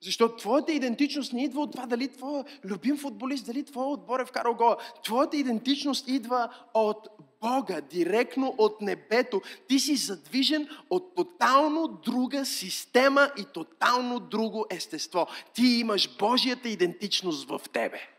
[0.04, 4.26] Защото твоята идентичност не идва от това дали твой любим футболист, дали твой отбор е
[4.26, 4.78] вкарал гола.
[5.04, 7.08] Твоята идентичност идва от
[7.42, 9.42] Бога, директно от небето.
[9.68, 15.28] Ти си задвижен от тотално друга система и тотално друго естество.
[15.54, 18.19] Ти имаш Божията идентичност в тебе.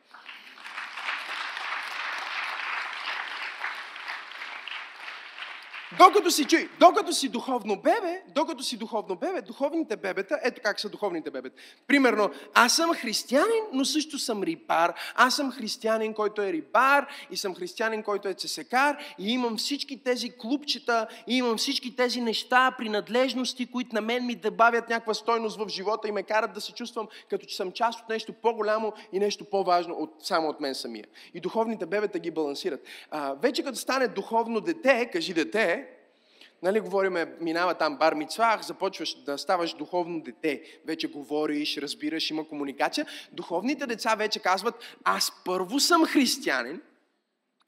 [5.98, 10.80] Докато си, чуй, докато си духовно бебе, докато си духовно бебе, духовните бебета, ето как
[10.80, 11.56] са духовните бебета.
[11.86, 14.94] Примерно, аз съм християнин, но също съм рибар.
[15.14, 20.02] Аз съм християнин, който е рибар и съм християнин, който е цесекар и имам всички
[20.04, 25.58] тези клубчета, и имам всички тези неща, принадлежности, които на мен ми добавят някаква стойност
[25.58, 28.92] в живота и ме карат да се чувствам като че съм част от нещо по-голямо
[29.12, 31.06] и нещо по-важно от, само от мен самия.
[31.34, 32.80] И духовните бебета ги балансират.
[33.10, 35.80] А, вече като стане духовно дете, кажи дете,
[36.62, 40.62] нали, говориме, минава там бар мицвах, започваш да ставаш духовно дете.
[40.86, 43.06] Вече говориш, разбираш, има комуникация.
[43.32, 46.80] Духовните деца вече казват, аз първо съм християнин,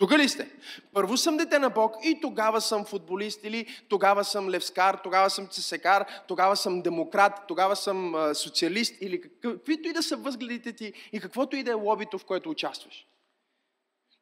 [0.03, 0.51] тук ли сте?
[0.93, 5.47] Първо съм дете на Бог и тогава съм футболист или тогава съм левскар, тогава съм
[5.47, 10.93] цесекар, тогава съм демократ, тогава съм а, социалист или каквито и да са възгледите ти
[11.13, 13.07] и каквото и да е лобито, в което участваш.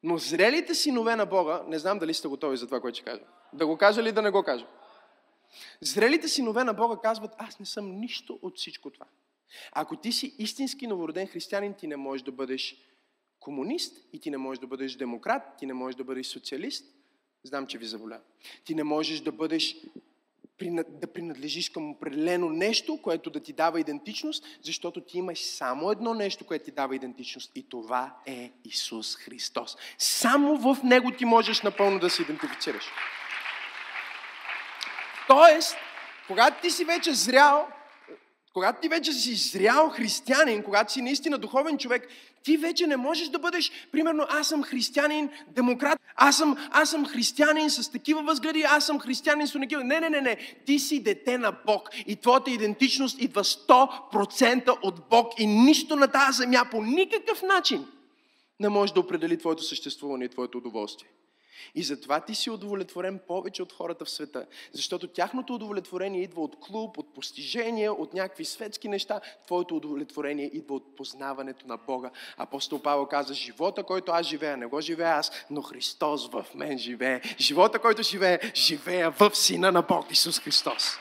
[0.03, 3.21] Но зрелите синове на Бога, не знам дали сте готови за това, което ще кажа.
[3.53, 4.67] Да го кажа или да не го кажа?
[5.81, 9.05] Зрелите синове на Бога казват, аз не съм нищо от всичко това.
[9.71, 12.75] Ако ти си истински новороден християнин, ти не можеш да бъдеш
[13.39, 16.85] комунист и ти не можеш да бъдеш демократ, ти не можеш да бъдеш социалист.
[17.43, 18.19] Знам, че ви заболя.
[18.63, 19.75] Ти не можеш да бъдеш
[20.89, 26.13] да принадлежиш към определено нещо, което да ти дава идентичност, защото ти имаш само едно
[26.13, 29.77] нещо, което ти дава идентичност и това е Исус Христос.
[29.97, 32.83] Само в Него ти можеш напълно да се идентифицираш.
[35.31, 35.75] Тоест,
[36.27, 37.67] когато ти си вече зрял,
[38.53, 42.07] когато ти вече си зрял християнин, когато си наистина духовен човек,
[42.43, 47.05] ти вече не можеш да бъдеш, примерно, аз съм християнин, демократ, аз съм, аз съм
[47.05, 49.83] християнин с такива възгледи, аз съм християнин с такива.
[49.83, 50.37] Не, не, не, не.
[50.65, 56.07] Ти си дете на Бог и твоята идентичност идва 100% от Бог и нищо на
[56.07, 57.85] тази земя по никакъв начин
[58.59, 61.09] не може да определи твоето съществуване и твоето удоволствие.
[61.75, 64.45] И затова ти си удовлетворен повече от хората в света.
[64.73, 69.21] Защото тяхното удовлетворение идва от клуб, от постижения, от някакви светски неща.
[69.45, 72.09] Твоето удовлетворение идва от познаването на Бога.
[72.37, 76.77] Апостол Павел каза, живота, който аз живея, не го живея аз, но Христос в мен
[76.77, 77.21] живее.
[77.39, 80.97] Живота, който живее, живея в Сина на Бог, Исус Христос.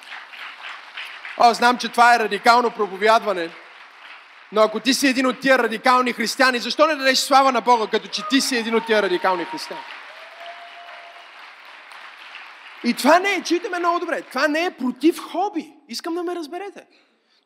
[1.39, 3.51] О, знам, че това е радикално проповядване.
[4.53, 7.87] Но ако ти си един от тия радикални християни, защо не дадеш слава на Бога,
[7.87, 9.85] като че ти си един от тия радикални християни?
[12.85, 15.73] И това не е, чуйте ме много добре, това не е против хоби.
[15.89, 16.87] Искам да ме разберете.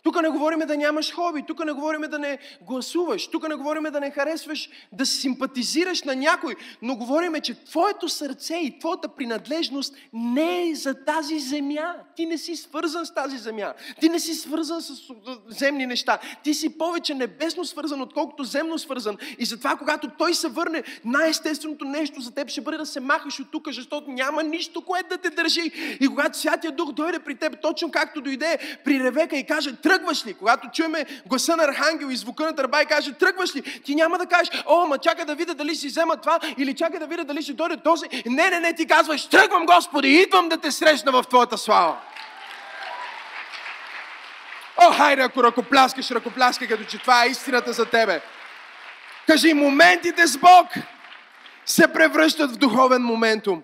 [0.04, 3.82] Тук не говорим да нямаш хоби, тук не говорим да не гласуваш, тук не говорим
[3.82, 9.94] да не харесваш, да симпатизираш на някой, но говорим, че твоето сърце и твоята принадлежност
[10.12, 11.94] не е за тази земя.
[12.16, 13.72] Ти не си свързан с тази земя.
[14.00, 14.92] Ти не си свързан с
[15.48, 16.18] земни неща.
[16.42, 19.16] Ти си повече небесно свързан, отколкото земно свързан.
[19.38, 23.40] И затова, когато той се върне, най-естественото нещо за теб ще бъде да се махаш
[23.40, 25.96] от тук, защото няма нищо, което да те държи.
[26.00, 30.26] И когато Святия Дух дойде при теб, точно както дойде при Ревека и каже, тръгваш
[30.26, 30.34] ли?
[30.34, 33.62] Когато чуеме гласа на Архангел и звука на търба и каже, тръгваш ли?
[33.62, 36.98] Ти няма да кажеш, о, ма чакай да видя дали си взема това или чакай
[36.98, 38.06] да видя дали ще дойде този.
[38.26, 41.96] Не, не, не, ти казваш, тръгвам, Господи, идвам да те срещна в Твоята слава.
[44.76, 48.20] О, хайде, ако ръкопляскаш, ръкопляскай, като че това е истината за тебе.
[49.26, 50.66] Кажи, моментите с Бог
[51.66, 53.62] се превръщат в духовен моментум.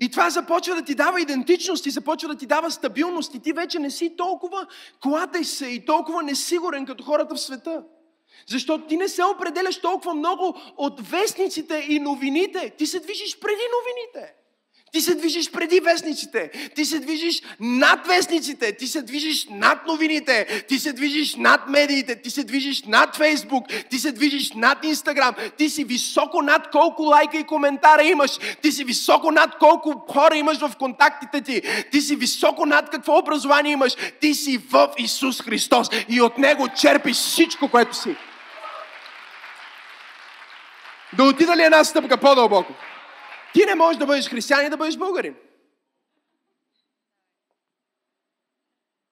[0.00, 3.34] И това започва да ти дава идентичност и започва да ти дава стабилност.
[3.34, 4.66] И ти вече не си толкова
[5.02, 7.82] клатай се и толкова несигурен като хората в света.
[8.46, 12.70] Защото ти не се определяш толкова много от вестниците и новините.
[12.78, 14.34] Ти се движиш преди новините.
[14.92, 16.50] Ти се движиш преди вестниците.
[16.74, 18.76] Ти се движиш над вестниците.
[18.76, 20.64] Ти се движиш над новините.
[20.68, 22.22] Ти се движиш над медиите.
[22.22, 23.64] Ти се движиш над Фейсбук.
[23.90, 25.34] Ти се движиш над Инстаграм.
[25.56, 28.30] Ти си високо над колко лайка и коментара имаш.
[28.62, 31.62] Ти си високо над колко хора имаш в контактите ти.
[31.92, 33.92] Ти си високо над какво образование имаш.
[34.20, 35.88] Ти си в Исус Христос.
[36.08, 38.16] И от Него черпиш всичко, което си.
[41.12, 42.72] Да отида ли една стъпка по-дълбоко?
[43.54, 45.36] Ти не можеш да бъдеш християн и да бъдеш българин.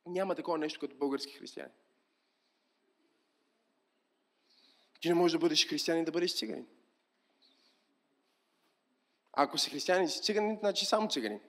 [0.06, 1.72] Няма такова нещо като български християни.
[5.00, 6.66] Ти не можеш да бъдеш християнин и да бъдеш циганин.
[9.32, 11.40] Ако си християнин и си циганин, значи само циганин.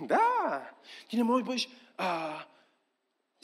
[0.00, 0.70] Да,
[1.08, 2.44] ти не можеш да бъдеш а,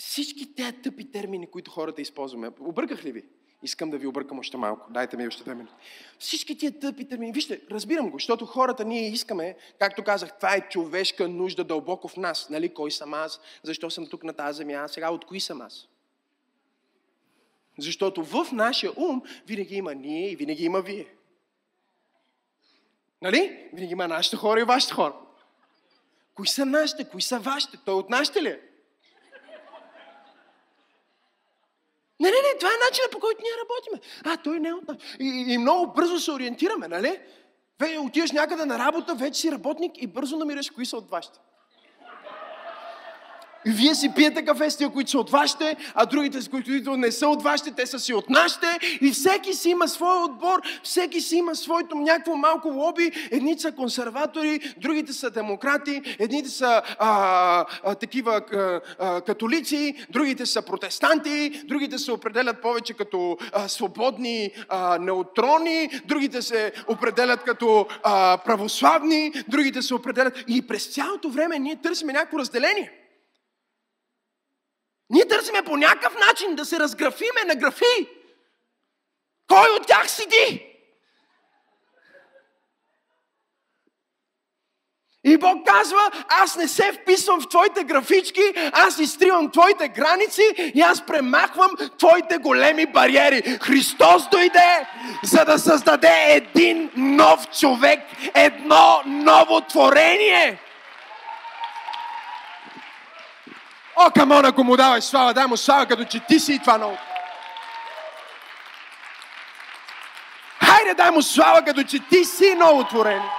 [0.01, 2.51] всички тези тъпи термини, които хората използваме.
[2.61, 3.25] Обърках ли ви?
[3.63, 4.93] Искам да ви объркам още малко.
[4.93, 5.75] Дайте ми още две минути.
[6.19, 7.33] Всички тия тъпи термини.
[7.33, 12.17] Вижте, разбирам го, защото хората ние искаме, както казах, това е човешка нужда дълбоко в
[12.17, 12.51] нас.
[12.51, 13.41] Нали, кой съм аз?
[13.63, 14.89] Защо съм тук на тази земя?
[14.89, 15.89] Сега от кои съм аз?
[17.79, 21.07] Защото в нашия ум винаги има ние и винаги има вие.
[23.23, 23.69] Нали?
[23.73, 25.15] Винаги има нашите хора и вашите хора.
[26.35, 27.79] Кои са нашите, кои са вашите?
[27.85, 28.70] Той от нашите ли е?
[32.21, 34.13] Не, не, не, това е начинът по който ние работиме.
[34.25, 34.97] А, той не е от нас.
[35.21, 37.21] И, и много бързо се ориентираме, нали?
[37.81, 41.39] Ве, отиваш някъде на работа, вече си работник и бързо намираш кои са от вашите.
[43.67, 46.97] И вие си пиете кафе с тия, които са от вашите, а другите, с които
[46.97, 48.79] не са от вашите, те са си от нашите.
[49.01, 53.11] И всеки си има своя отбор, всеки си има своето някакво малко лоби.
[53.31, 60.47] Едни са консерватори, другите са демократи, едните са а, а, такива а, а, католици, другите
[60.47, 67.87] са протестанти, другите се определят повече като а, свободни а, неутрони, другите се определят като
[68.03, 70.45] а, православни, другите се определят.
[70.49, 73.00] И през цялото време ние търсим някакво разделение.
[75.11, 78.09] Ние търсиме по някакъв начин да се разграфиме на графи.
[79.49, 80.71] Кой от тях седи?
[85.25, 88.43] И Бог казва, аз не се вписвам в твоите графички,
[88.73, 90.43] аз изтривам твоите граници
[90.75, 93.59] и аз премахвам твоите големи бариери.
[93.63, 94.87] Христос дойде,
[95.25, 98.01] за да създаде един нов човек,
[98.35, 100.59] едно ново творение.
[103.97, 106.79] О, камон, ако му даваш слава, дай му слава, като че ти си и това
[106.79, 106.99] много.
[110.65, 113.31] Хайде, дай му слава, като че ти си ново творение.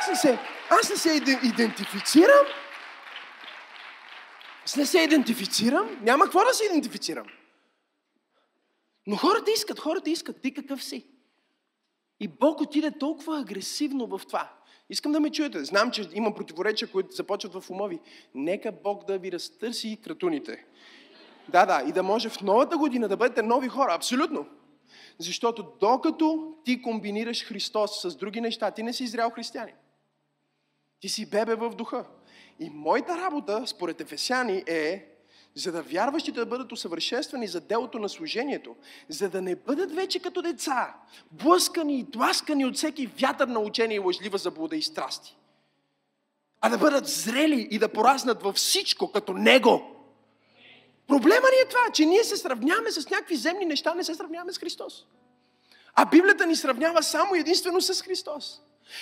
[0.00, 0.38] Аз не се,
[0.70, 2.46] аз не се идентифицирам.
[4.64, 5.98] Аз не се идентифицирам.
[6.00, 7.26] Няма какво да се идентифицирам.
[9.06, 10.42] Но хората искат, хората искат.
[10.42, 11.06] Ти какъв си?
[12.20, 14.48] И Бог отиде толкова агресивно в това.
[14.92, 15.64] Искам да ме чуете.
[15.64, 18.00] Знам, че има противоречия, които започват в ума ви.
[18.34, 20.64] Нека Бог да ви разтърси кратуните.
[21.48, 23.94] Да, да, и да може в новата година да бъдете нови хора.
[23.94, 24.46] Абсолютно.
[25.18, 29.74] Защото докато ти комбинираш Христос с други неща, ти не си зрял християнин.
[31.00, 32.04] Ти си бебе в духа.
[32.60, 35.11] И моята работа, според Ефесяни, е
[35.54, 38.76] за да вярващите да бъдат усъвършенствани за делото на служението,
[39.08, 40.94] за да не бъдат вече като деца,
[41.30, 45.36] блъскани и тласкани от всеки вятър на учение и лъжлива заблуда и страсти,
[46.60, 49.88] а да бъдат зрели и да пораснат във всичко като Него.
[51.06, 54.52] Проблема ни е това, че ние се сравняваме с някакви земни неща, не се сравняваме
[54.52, 55.06] с Христос.
[55.94, 58.60] А Библията ни сравнява само единствено с Христос.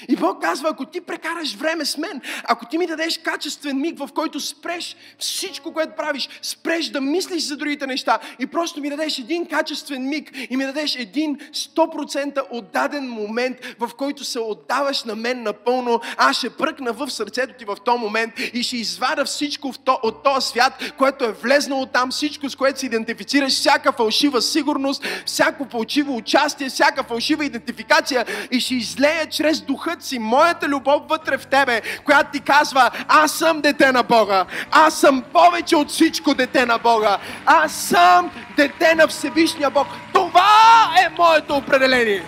[0.08, 3.98] И Бог казва, ако ти прекараш време с мен, ако ти ми дадеш качествен миг,
[3.98, 8.90] в който спреш всичко, което правиш, спреш да мислиш за другите неща и просто ми
[8.90, 15.04] дадеш един качествен миг и ми дадеш един 100% отдаден момент, в който се отдаваш
[15.04, 19.24] на мен напълно, аз ще пръкна в сърцето ти в този момент и ще извада
[19.24, 19.72] всичко
[20.02, 25.04] от този свят, което е влезнало там, всичко, с което се идентифицираш, всяка фалшива сигурност,
[25.26, 31.38] всяко фалшиво участие, всяка фалшива идентификация и ще излея чрез духът си, моята любов вътре
[31.38, 36.34] в тебе, която ти казва, аз съм дете на Бога, аз съм повече от всичко
[36.34, 39.86] дете на Бога, аз съм дете на Всевишния Бог.
[40.12, 42.22] Това е моето определение.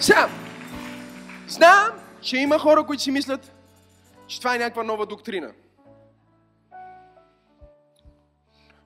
[0.00, 0.28] Сега,
[1.48, 1.88] знам,
[2.20, 3.52] че има хора, които си мислят,
[4.26, 5.50] че това е някаква нова доктрина.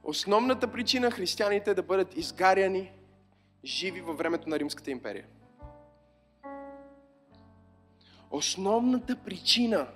[0.02, 2.90] Основната причина християните да бъдат изгаряни
[3.64, 5.26] живи във времето на Римската империя.
[8.30, 9.88] Основната причина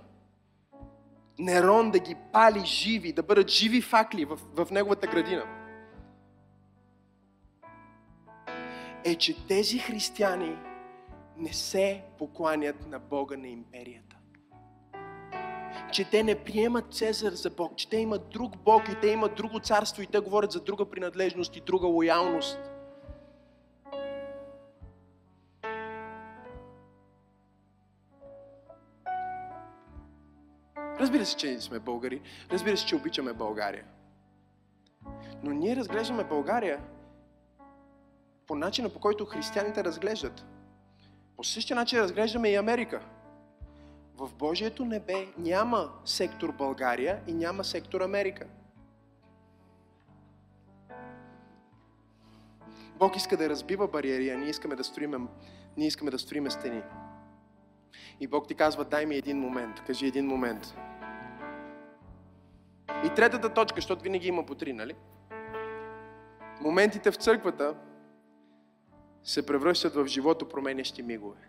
[1.39, 5.45] Нерон да ги пали живи, да бъдат живи факли в, в неговата градина,
[9.05, 10.57] е, че тези християни
[11.37, 14.17] не се покланят на Бога на империята.
[15.93, 19.35] Че те не приемат Цезар за Бог, че те имат друг Бог и те имат
[19.35, 22.59] друго царство и те говорят за друга принадлежност и друга лоялност–
[31.03, 32.21] Разбира се, че сме българи.
[32.53, 33.85] Разбира се, че обичаме България.
[35.43, 36.81] Но ние разглеждаме България
[38.47, 40.45] по начина, по който християните разглеждат.
[41.37, 43.03] По същия начин разглеждаме и Америка.
[44.17, 48.47] В Божието небе няма сектор България и няма сектор Америка.
[52.99, 55.19] Бог иска да разбива бариери, а ние искаме да строиме,
[55.77, 56.83] ние искаме да строиме стени.
[58.21, 59.81] И Бог ти казва, дай ми един момент.
[59.87, 60.75] Кажи един момент.
[63.05, 64.95] И третата точка, защото винаги има по три, нали?
[66.61, 67.75] Моментите в църквата
[69.25, 71.49] се превръщат в живото променящи мигове.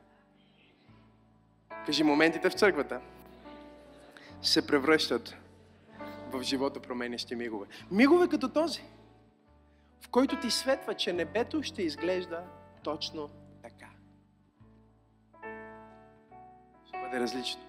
[1.86, 3.02] Кажи, моментите в църквата
[4.42, 5.36] се превръщат
[6.32, 7.68] в живота променящи мигове.
[7.92, 8.84] Мигове като този,
[10.02, 12.44] в който ти светва, че небето ще изглежда
[12.84, 13.30] точно
[13.62, 13.90] така.
[16.88, 17.62] Ще бъде различно.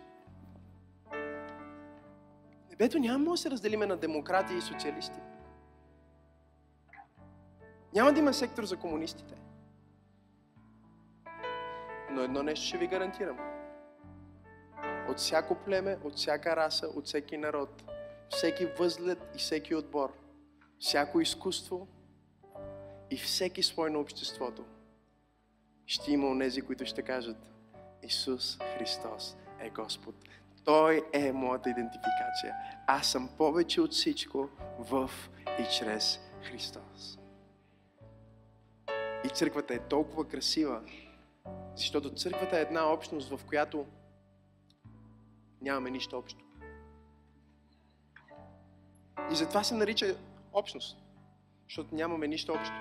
[2.81, 5.19] Небето няма да се разделиме на демократи и социалисти.
[7.95, 9.35] Няма да има сектор за комунистите.
[12.11, 13.39] Но едно нещо ще ви гарантирам.
[15.09, 17.83] От всяко племе, от всяка раса, от всеки народ,
[18.31, 20.13] всеки възглед и всеки отбор,
[20.79, 21.89] всяко изкуство
[23.11, 24.65] и всеки слой на обществото,
[25.87, 27.37] ще има онези, които ще кажат
[28.03, 30.15] Исус Христос е Господ.
[30.65, 32.55] Той е моята идентификация.
[32.87, 34.49] Аз съм повече от всичко
[34.79, 35.11] в
[35.59, 37.19] и чрез Христос.
[39.25, 40.81] И църквата е толкова красива,
[41.77, 43.87] защото църквата е една общност, в която
[45.61, 46.45] нямаме нищо общо.
[49.33, 50.17] И затова се нарича
[50.53, 50.99] общност,
[51.69, 52.75] защото нямаме нищо общо.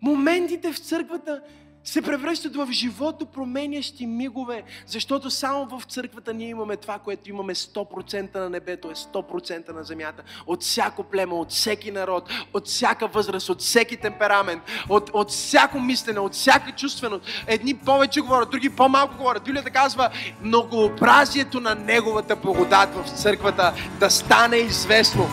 [0.00, 1.42] Моментите в църквата
[1.84, 7.54] се превръщат в живото променящи мигове, защото само в църквата ние имаме това, което имаме
[7.54, 10.22] 100% на небето, е 100% на земята.
[10.46, 15.80] От всяко племе, от всеки народ, от всяка възраст, от всеки темперамент, от, от всяко
[15.80, 17.26] мислене, от всяка чувственост.
[17.46, 19.44] Едни повече говорят, други по-малко говорят.
[19.44, 20.10] Библията казва,
[20.42, 25.28] многообразието на Неговата благодат в църквата да стане известно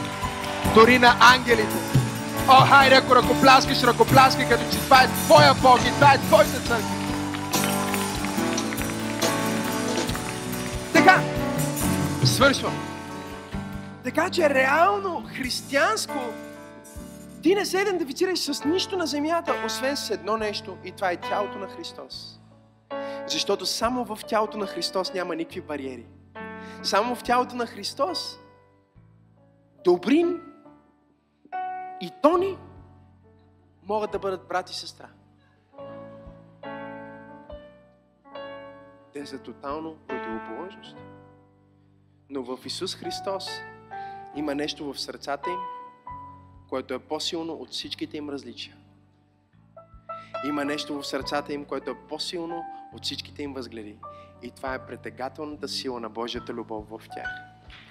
[0.75, 1.98] дори на ангелите.
[2.51, 6.51] О, хайде, ако ръкопляскаш, ръкопляскай, като че това е Твоя Бог и това е Твоята
[6.51, 6.89] църква.
[10.93, 11.21] Така,
[12.25, 12.73] свършвам.
[14.03, 16.19] Така че реално християнско
[17.43, 21.17] ти не се идентифицираш с нищо на земята, освен с едно нещо и това е
[21.17, 22.39] тялото на Христос.
[23.27, 26.05] Защото само в тялото на Христос няма никакви бариери.
[26.83, 28.39] Само в тялото на Христос
[29.83, 30.48] Добрин
[32.01, 32.57] и Тони
[33.83, 35.07] могат да бъдат брат и сестра.
[39.13, 40.97] Те са тотално противоположност.
[42.29, 43.49] Но в Исус Христос
[44.35, 45.59] има нещо в сърцата им,
[46.69, 48.75] което е по-силно от всичките им различия.
[50.47, 53.97] Има нещо в сърцата им, което е по-силно от всичките им възгледи.
[54.43, 57.29] И това е претегателната сила на Божията любов в тях.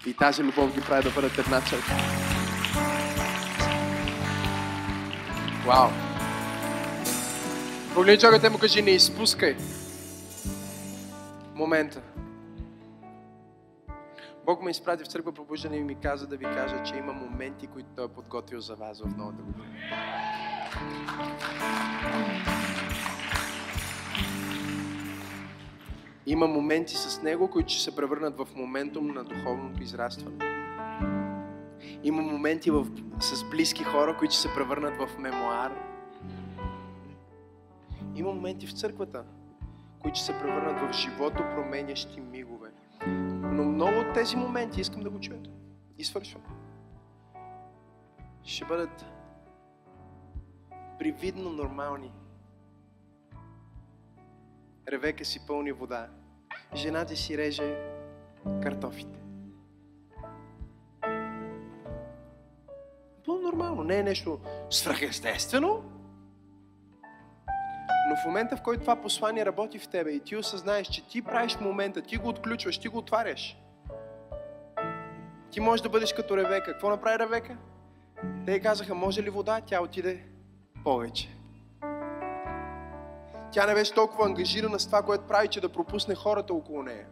[0.06, 2.27] И тази любов ги прави да бъдат една църква.
[5.68, 5.90] Вау!
[7.94, 9.56] Погледни човекът му кажи, не изпускай
[11.54, 12.02] момента.
[14.46, 17.66] Бог ме изпрати в църква пробуждане и ми каза да ви кажа, че има моменти,
[17.66, 19.66] които Той е подготвил за вас в новата година.
[26.26, 30.47] Има моменти с Него, които ще се превърнат в моментум на духовното израстване.
[32.02, 32.86] Има моменти в,
[33.20, 35.72] с близки хора, които се превърнат в мемуар.
[38.14, 39.24] Има моменти в църквата,
[39.98, 42.70] които се превърнат в живото променящи мигове.
[43.42, 45.50] Но много от тези моменти, искам да го чуете,
[45.98, 46.42] и свършвам,
[48.42, 49.04] ще бъдат
[50.98, 52.12] привидно нормални.
[54.88, 56.08] Ревека си пълни вода.
[56.74, 57.76] Жена ти си реже
[58.62, 59.17] картофите.
[63.28, 63.84] Пълно нормално.
[63.84, 64.38] Не е нещо
[64.70, 65.82] свръхестествено.
[68.08, 71.22] Но в момента, в който това послание работи в тебе и ти осъзнаеш, че ти
[71.22, 73.58] правиш момента, ти го отключваш, ти го отваряш.
[75.50, 76.72] Ти можеш да бъдеш като Ревека.
[76.72, 77.56] Какво направи Ревека?
[78.46, 79.60] Те казаха, може ли вода?
[79.66, 80.24] Тя отиде
[80.84, 81.28] повече.
[83.52, 87.06] Тя не беше толкова ангажирана с това, което прави, че да пропусне хората около нея.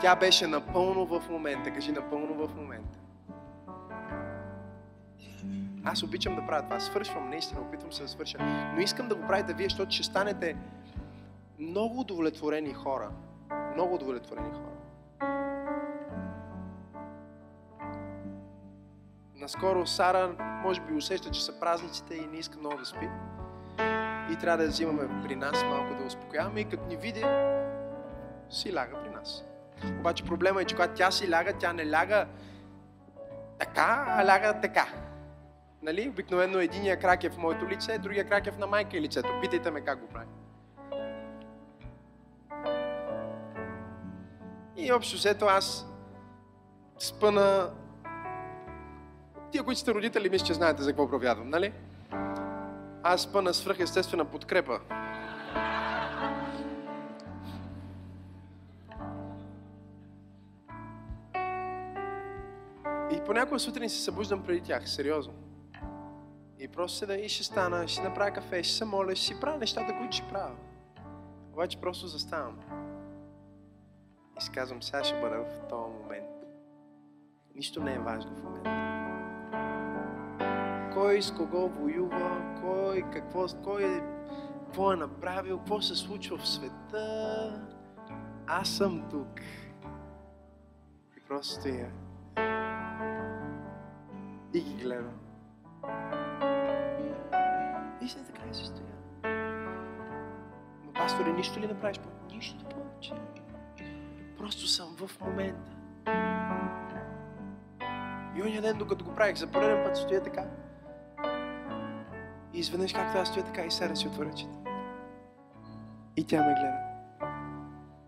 [0.00, 1.72] Тя беше напълно в момента.
[1.72, 3.03] Кажи напълно в момента.
[5.84, 6.80] Аз обичам да правя това.
[6.80, 8.38] Свършвам, наистина, опитвам се да свърша.
[8.74, 10.56] Но искам да го правите вие, защото ще станете
[11.58, 13.10] много удовлетворени хора.
[13.74, 14.74] Много удовлетворени хора.
[19.34, 23.08] Наскоро Сара, може би, усеща, че са празниците и не иска много да спи.
[24.32, 27.24] И трябва да взимаме при нас малко да успокояваме и като ни види,
[28.50, 29.44] си ляга при нас.
[29.98, 32.26] Обаче проблема е, че когато тя си ляга, тя не ляга
[33.58, 34.86] така, а ляга така.
[35.84, 36.08] Нали?
[36.08, 39.28] Обикновено единия крак е в моето лице, другия крак е на майка и лицето.
[39.42, 40.26] Питайте ме как го прави.
[44.76, 45.86] И общо взето аз
[46.98, 47.70] спъна...
[49.50, 51.72] Тия, които сте родители, мисля, че знаете за какво проповядвам, нали?
[53.02, 54.80] Аз спъна свръхестествена подкрепа.
[63.26, 65.34] понякога сутрин се събуждам преди тях, сериозно.
[66.64, 69.58] И просто седа и ще стана, ще направя кафе, ще се моля, ще си правя
[69.58, 70.54] нещата, които ще правя.
[71.52, 72.58] Обаче просто заставам.
[74.38, 76.30] И си казвам, сега ще бъда в този момент.
[77.54, 78.70] Нищо не е важно в момента.
[80.94, 84.00] Кой с кого воюва, кой какво, кой е,
[84.64, 87.66] какво е направил, какво се случва в света.
[88.46, 89.40] Аз съм тук.
[91.16, 91.92] И просто стоя.
[94.54, 95.20] И ги гледам.
[98.04, 98.94] И се така и се стоя.
[100.84, 102.00] Но пасторе, нищо ли направиш?
[102.32, 103.12] Нищо повече.
[104.38, 105.70] Просто съм в момента.
[108.36, 110.44] И оня ден, докато го правих, за пореден път стоя така.
[112.52, 114.58] И изведнъж както аз стоя така и сега си отворя очите.
[116.16, 116.78] И тя ме гледа.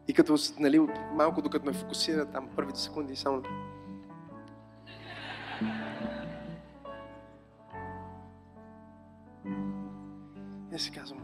[0.09, 3.43] И като, нали, малко докато ме фокусира там първите секунди, само
[10.77, 11.21] И си казвам,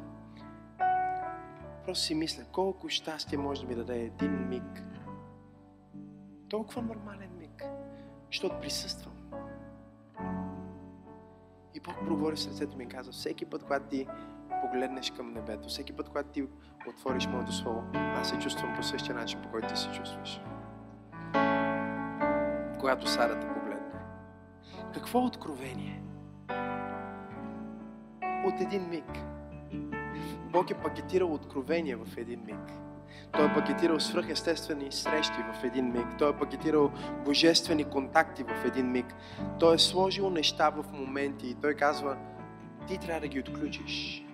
[1.85, 4.85] просто си мисля, колко щастие може да ми даде един миг.
[6.49, 7.65] Толкова нормален миг,
[8.27, 9.15] защото присъствам.
[11.75, 14.07] И Бог проговори в сърцето ми и каза, всеки път, когато ти
[14.63, 16.47] погледнеш към небето, всеки път, когато ти
[16.89, 20.41] отвориш моето слово, аз се чувствам по същия начин, по който ти се чувстваш.
[22.81, 24.01] Когато Сара те погледне.
[24.95, 26.03] Какво откровение?
[28.45, 29.32] От един миг.
[30.53, 32.73] Бог е пакетирал откровения в един миг.
[33.33, 36.07] Той е пакетирал свръхестествени срещи в един миг.
[36.19, 36.91] Той е пакетирал
[37.25, 39.07] божествени контакти в един миг.
[39.61, 42.17] Той е сложил неща в моменти и той казва,
[42.89, 44.25] ти трябва да ги отключиш.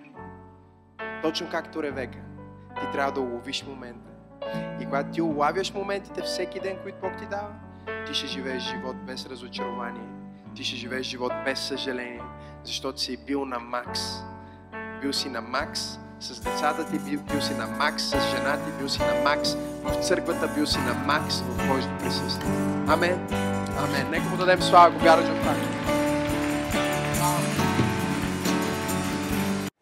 [1.21, 2.19] Точно както Ревека.
[2.81, 4.09] Ти трябва да уловиш момента.
[4.81, 7.53] И когато ти улавяш моментите всеки ден, които Бог ти дава,
[8.07, 10.07] ти ще живееш живот без разочарование.
[10.55, 12.21] Ти ще живееш живот без съжаление,
[12.63, 13.99] защото си бил на макс.
[15.01, 18.71] Бил си на макс с децата ти, бил, бил си на макс с жена ти,
[18.79, 22.51] бил си на макс в църквата, бил си на макс в Божието присъствие.
[22.87, 23.27] Амен.
[23.77, 24.09] Амен.
[24.11, 25.55] Нека му дадем слава, ако вярваш в.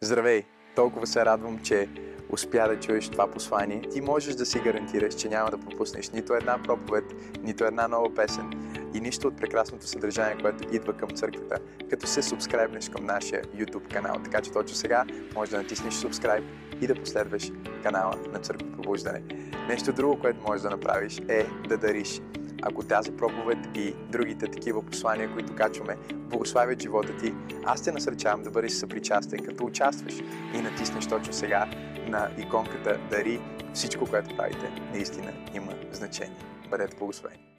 [0.01, 0.43] Здравей!
[0.76, 1.89] Толкова се радвам, че
[2.30, 3.82] успя да чуеш това послание.
[3.82, 7.03] Ти можеш да си гарантираш, че няма да пропуснеш нито една проповед,
[7.43, 8.49] нито една нова песен
[8.93, 11.59] и нищо от прекрасното съдържание, което идва към църквата,
[11.89, 14.15] като се субскрайбнеш към нашия YouTube канал.
[14.23, 16.43] Така че точно сега можеш да натиснеш subscribe
[16.81, 17.51] и да последваш
[17.83, 19.21] канала на Църква Пробуждане.
[19.67, 22.21] Нещо друго, което можеш да направиш е да дариш.
[22.61, 27.33] Ако тази проповед и другите такива послания, които качваме, благославят живота ти,
[27.65, 30.13] аз те насърчавам да бъдеш съпричастен, като участваш
[30.53, 31.69] и натиснеш точно сега
[32.07, 33.39] на иконката Дари.
[33.73, 36.38] Всичко, което правите, наистина има значение.
[36.69, 37.57] Бъдете благословени!